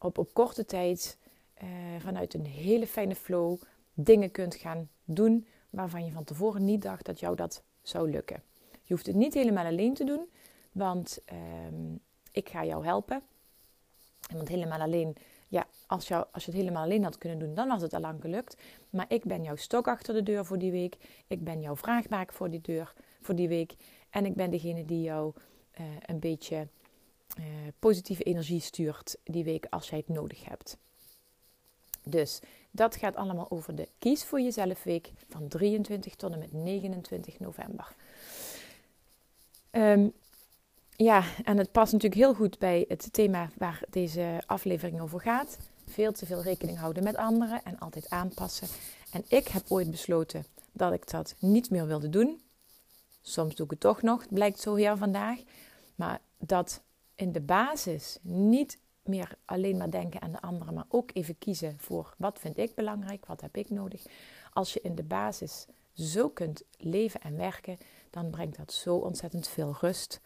op, 0.05 0.17
op 0.17 0.33
korte 0.33 0.65
tijd 0.65 1.17
uh, 1.63 1.69
vanuit 1.99 2.33
een 2.33 2.45
hele 2.45 2.87
fijne 2.87 3.15
flow 3.15 3.61
dingen 3.93 4.31
kunt 4.31 4.55
gaan 4.55 4.89
doen 5.03 5.47
waarvan 5.69 6.05
je 6.05 6.11
van 6.11 6.23
tevoren 6.23 6.65
niet 6.65 6.81
dacht 6.81 7.05
dat 7.05 7.19
jou 7.19 7.35
dat 7.35 7.63
zou 7.81 8.09
lukken. 8.09 8.43
Je 8.83 8.93
hoeft 8.93 9.05
het 9.05 9.15
niet 9.15 9.33
helemaal 9.33 9.65
alleen 9.65 9.93
te 9.93 10.03
doen, 10.03 10.29
want 10.71 11.19
um, 11.69 11.99
ik 12.31 12.49
ga 12.49 12.65
jou 12.65 12.85
helpen. 12.85 13.21
Want 14.33 14.47
helemaal 14.47 14.79
alleen 14.79 15.15
ja, 15.47 15.67
als, 15.87 16.07
jou, 16.07 16.25
als 16.31 16.45
je 16.45 16.51
het 16.51 16.59
helemaal 16.59 16.83
alleen 16.83 17.03
had 17.03 17.17
kunnen 17.17 17.39
doen, 17.39 17.53
dan 17.53 17.67
was 17.67 17.81
het 17.81 17.93
al 17.93 17.99
lang 17.99 18.21
gelukt. 18.21 18.57
Maar 18.89 19.05
ik 19.07 19.23
ben 19.23 19.43
jouw 19.43 19.55
stok 19.55 19.87
achter 19.87 20.13
de 20.13 20.23
deur 20.23 20.45
voor 20.45 20.59
die 20.59 20.71
week. 20.71 20.97
Ik 21.27 21.43
ben 21.43 21.61
jouw 21.61 21.75
vraagbaak 21.75 22.33
voor 22.33 22.49
die 22.49 22.61
deur 22.61 22.93
voor 23.21 23.35
die 23.35 23.47
week. 23.47 23.75
En 24.09 24.25
ik 24.25 24.35
ben 24.35 24.51
degene 24.51 24.85
die 24.85 25.01
jou 25.01 25.33
uh, 25.79 25.85
een 26.05 26.19
beetje 26.19 26.67
uh, 27.39 27.45
positieve 27.79 28.23
energie 28.23 28.59
stuurt 28.59 29.17
die 29.23 29.43
week 29.43 29.67
als 29.69 29.89
jij 29.89 29.97
het 29.97 30.15
nodig 30.15 30.45
hebt. 30.45 30.77
Dus 32.03 32.39
dat 32.71 32.95
gaat 32.95 33.15
allemaal 33.15 33.51
over 33.51 33.75
de 33.75 33.87
Kies 33.99 34.23
voor 34.23 34.41
Jezelf 34.41 34.83
week 34.83 35.11
van 35.29 35.47
23 35.47 36.15
tot 36.15 36.31
en 36.31 36.39
met 36.39 36.53
29 36.53 37.39
november. 37.39 37.95
Um, 39.71 40.13
ja, 40.95 41.23
en 41.43 41.57
het 41.57 41.71
past 41.71 41.93
natuurlijk 41.93 42.21
heel 42.21 42.33
goed 42.33 42.59
bij 42.59 42.85
het 42.87 43.13
thema 43.13 43.49
waar 43.57 43.81
deze 43.89 44.43
aflevering 44.45 45.01
over 45.01 45.19
gaat. 45.19 45.57
Veel 45.85 46.11
te 46.11 46.25
veel 46.25 46.41
rekening 46.41 46.77
houden 46.77 47.03
met 47.03 47.15
anderen 47.15 47.63
en 47.63 47.79
altijd 47.79 48.09
aanpassen. 48.09 48.67
En 49.11 49.23
ik 49.27 49.47
heb 49.47 49.63
ooit 49.67 49.91
besloten 49.91 50.45
dat 50.71 50.93
ik 50.93 51.09
dat 51.09 51.35
niet 51.39 51.69
meer 51.69 51.87
wilde 51.87 52.09
doen. 52.09 52.41
Soms 53.21 53.55
doe 53.55 53.65
ik 53.65 53.71
het 53.71 53.79
toch 53.79 54.01
nog, 54.01 54.21
het 54.21 54.33
blijkt 54.33 54.59
zo 54.59 54.75
hier 54.75 54.97
vandaag. 54.97 55.39
Maar 55.95 56.19
dat 56.37 56.81
in 57.15 57.31
de 57.31 57.41
basis 57.41 58.17
niet 58.21 58.79
meer 59.03 59.37
alleen 59.45 59.77
maar 59.77 59.91
denken 59.91 60.21
aan 60.21 60.31
de 60.31 60.41
anderen, 60.41 60.73
maar 60.73 60.85
ook 60.89 61.09
even 61.13 61.37
kiezen 61.37 61.75
voor 61.79 62.13
wat 62.17 62.39
vind 62.39 62.57
ik 62.57 62.75
belangrijk, 62.75 63.25
wat 63.25 63.41
heb 63.41 63.57
ik 63.57 63.69
nodig. 63.69 64.05
Als 64.53 64.73
je 64.73 64.81
in 64.81 64.95
de 64.95 65.03
basis 65.03 65.65
zo 65.93 66.29
kunt 66.29 66.63
leven 66.77 67.21
en 67.21 67.37
werken, 67.37 67.77
dan 68.09 68.29
brengt 68.29 68.57
dat 68.57 68.73
zo 68.73 68.95
ontzettend 68.95 69.47
veel 69.47 69.75
rust 69.79 70.21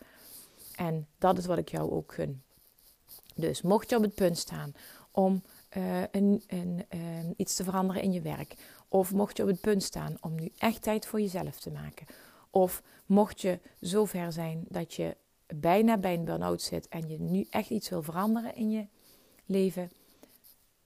en 0.75 1.07
dat 1.17 1.37
is 1.37 1.45
wat 1.45 1.57
ik 1.57 1.69
jou 1.69 1.91
ook 1.91 2.13
gun. 2.13 2.43
Dus 3.35 3.61
mocht 3.61 3.89
je 3.89 3.95
op 3.95 4.01
het 4.01 4.15
punt 4.15 4.37
staan 4.37 4.73
om 5.11 5.43
uh, 5.77 6.01
een, 6.11 6.43
een, 6.47 6.85
uh, 6.89 7.29
iets 7.35 7.55
te 7.55 7.63
veranderen 7.63 8.01
in 8.01 8.11
je 8.11 8.21
werk, 8.21 8.55
of 8.87 9.13
mocht 9.13 9.37
je 9.37 9.43
op 9.43 9.49
het 9.49 9.61
punt 9.61 9.83
staan 9.83 10.17
om 10.21 10.35
nu 10.35 10.51
echt 10.57 10.81
tijd 10.81 11.05
voor 11.05 11.21
jezelf 11.21 11.59
te 11.59 11.71
maken, 11.71 12.05
of 12.49 12.83
mocht 13.05 13.41
je 13.41 13.59
zover 13.79 14.31
zijn 14.31 14.65
dat 14.67 14.93
je 14.93 15.17
bijna 15.55 15.97
bij 15.97 16.13
een 16.13 16.25
burn-out 16.25 16.61
zit 16.61 16.87
en 16.87 17.07
je 17.07 17.19
nu 17.19 17.47
echt 17.49 17.69
iets 17.69 17.89
wil 17.89 18.03
veranderen 18.03 18.55
in 18.55 18.71
je 18.71 18.87
leven, 19.45 19.91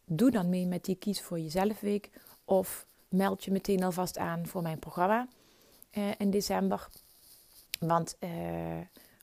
doe 0.05 0.31
dan 0.31 0.49
mee 0.49 0.65
met 0.65 0.85
die 0.85 0.95
Kies 0.95 1.21
voor 1.21 1.39
Jezelf 1.39 1.79
Week 1.79 2.09
of 2.45 2.85
meld 3.09 3.43
je 3.43 3.51
meteen 3.51 3.83
alvast 3.83 4.17
aan 4.17 4.47
voor 4.47 4.61
mijn 4.61 4.79
programma 4.79 5.27
uh, 5.91 6.11
in 6.17 6.29
december. 6.29 6.87
Want 7.79 8.17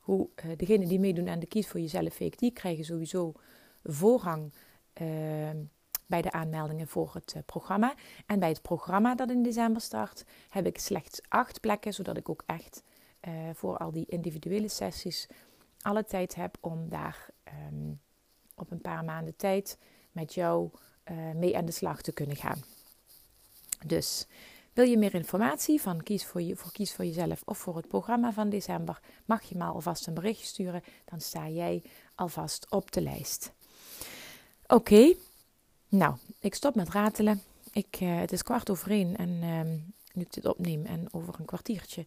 hoe 0.00 0.28
uh, 0.44 0.56
degenen 0.56 0.88
die 0.88 0.98
meedoen 0.98 1.28
aan 1.28 1.38
de 1.38 1.46
Kies 1.46 1.68
voor 1.68 1.80
Jezelf 1.80 2.18
Week, 2.18 2.38
die 2.38 2.50
krijgen 2.50 2.84
sowieso 2.84 3.32
voorrang 3.82 4.52
uh, 5.02 5.06
bij 6.06 6.22
de 6.22 6.32
aanmeldingen 6.32 6.88
voor 6.88 7.10
het 7.14 7.34
uh, 7.36 7.42
programma. 7.46 7.94
En 8.26 8.38
bij 8.38 8.48
het 8.48 8.62
programma 8.62 9.14
dat 9.14 9.30
in 9.30 9.42
december 9.42 9.82
start, 9.82 10.24
heb 10.48 10.66
ik 10.66 10.78
slechts 10.78 11.20
acht 11.28 11.60
plekken, 11.60 11.94
zodat 11.94 12.16
ik 12.16 12.28
ook 12.28 12.42
echt 12.46 12.82
uh, 13.28 13.50
voor 13.54 13.76
al 13.76 13.90
die 13.90 14.06
individuele 14.08 14.68
sessies 14.68 15.26
alle 15.82 16.04
tijd 16.04 16.34
heb 16.34 16.56
om 16.60 16.88
daar 16.88 17.28
um, 17.68 18.00
op 18.54 18.70
een 18.70 18.80
paar 18.80 19.04
maanden 19.04 19.36
tijd 19.36 19.78
met 20.12 20.34
jou 20.34 20.70
uh, 21.10 21.30
mee 21.34 21.56
aan 21.56 21.64
de 21.64 21.72
slag 21.72 22.02
te 22.02 22.12
kunnen 22.12 22.36
gaan. 22.36 22.62
Dus 23.86 24.26
wil 24.72 24.84
je 24.84 24.98
meer 24.98 25.14
informatie 25.14 25.80
van 25.80 26.02
Kies 26.02 26.26
voor, 26.26 26.42
je, 26.42 26.56
voor 26.56 26.72
Kies 26.72 26.94
voor 26.94 27.04
Jezelf 27.04 27.42
of 27.44 27.58
voor 27.58 27.76
het 27.76 27.88
programma 27.88 28.32
van 28.32 28.48
december, 28.48 29.00
mag 29.24 29.42
je 29.42 29.56
me 29.56 29.64
alvast 29.64 30.06
een 30.06 30.14
berichtje 30.14 30.46
sturen. 30.46 30.82
Dan 31.04 31.20
sta 31.20 31.48
jij 31.48 31.82
alvast 32.14 32.70
op 32.70 32.92
de 32.92 33.00
lijst. 33.00 33.52
Oké, 34.66 35.14
nou, 35.88 36.16
ik 36.40 36.54
stop 36.54 36.74
met 36.74 36.88
ratelen. 36.88 37.42
Ik, 37.72 38.00
uh, 38.00 38.18
het 38.18 38.32
is 38.32 38.42
kwart 38.42 38.70
over 38.70 38.90
één 38.90 39.16
en 39.16 39.28
uh, 39.28 39.82
nu 40.12 40.22
ik 40.22 40.32
dit 40.32 40.46
opneem 40.46 40.86
en 40.86 41.12
over 41.12 41.34
een 41.38 41.44
kwartiertje 41.44 42.04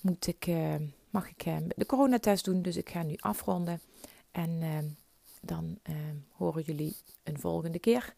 moet 0.00 0.26
ik, 0.26 0.46
uh, 0.46 0.74
mag 1.10 1.28
ik 1.28 1.44
de 1.76 1.86
coronatest 1.86 2.44
doen. 2.44 2.62
Dus 2.62 2.76
ik 2.76 2.90
ga 2.90 3.02
nu 3.02 3.16
afronden 3.16 3.80
en 4.30 4.96
dan 5.40 5.78
horen 6.32 6.62
jullie 6.62 6.96
een 7.22 7.38
volgende 7.40 7.78
keer 7.78 8.14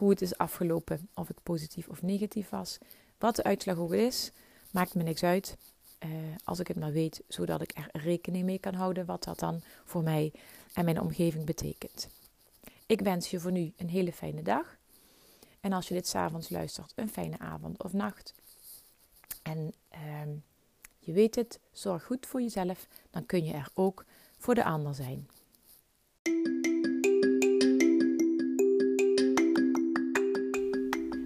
hoe 0.00 0.10
het 0.10 0.22
is 0.22 0.38
afgelopen, 0.38 1.08
of 1.14 1.28
ik 1.28 1.42
positief 1.42 1.88
of 1.88 2.02
negatief 2.02 2.48
was. 2.48 2.78
Wat 3.18 3.36
de 3.36 3.42
uitslag 3.42 3.76
ook 3.76 3.92
is, 3.92 4.32
maakt 4.70 4.94
me 4.94 5.02
niks 5.02 5.22
uit. 5.22 5.56
Uh, 6.04 6.10
als 6.44 6.58
ik 6.58 6.68
het 6.68 6.76
maar 6.76 6.92
weet, 6.92 7.22
zodat 7.28 7.60
ik 7.60 7.72
er 7.76 8.00
rekening 8.00 8.44
mee 8.44 8.58
kan 8.58 8.74
houden 8.74 9.06
wat 9.06 9.24
dat 9.24 9.38
dan 9.38 9.62
voor 9.84 10.02
mij 10.02 10.32
en 10.74 10.84
mijn 10.84 11.00
omgeving 11.00 11.44
betekent. 11.44 12.08
Ik 12.86 13.00
wens 13.00 13.30
je 13.30 13.40
voor 13.40 13.52
nu 13.52 13.72
een 13.76 13.88
hele 13.88 14.12
fijne 14.12 14.42
dag. 14.42 14.76
En 15.60 15.72
als 15.72 15.88
je 15.88 15.94
dit 15.94 16.06
s'avonds 16.08 16.48
luistert, 16.48 16.92
een 16.94 17.08
fijne 17.08 17.38
avond 17.38 17.82
of 17.82 17.92
nacht. 17.92 18.34
En 19.42 19.74
uh, 19.94 20.32
je 20.98 21.12
weet 21.12 21.34
het, 21.34 21.60
zorg 21.72 22.04
goed 22.04 22.26
voor 22.26 22.40
jezelf, 22.40 22.86
dan 23.10 23.26
kun 23.26 23.44
je 23.44 23.52
er 23.52 23.68
ook 23.74 24.04
voor 24.38 24.54
de 24.54 24.64
ander 24.64 24.94
zijn. 24.94 25.28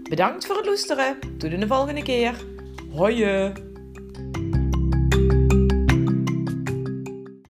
Bedankt 0.09 0.46
voor 0.46 0.57
het 0.57 0.66
luisteren. 0.66 1.20
Tot 1.20 1.50
de 1.50 1.66
volgende 1.66 2.03
keer. 2.03 2.44
Hoi! 2.90 3.73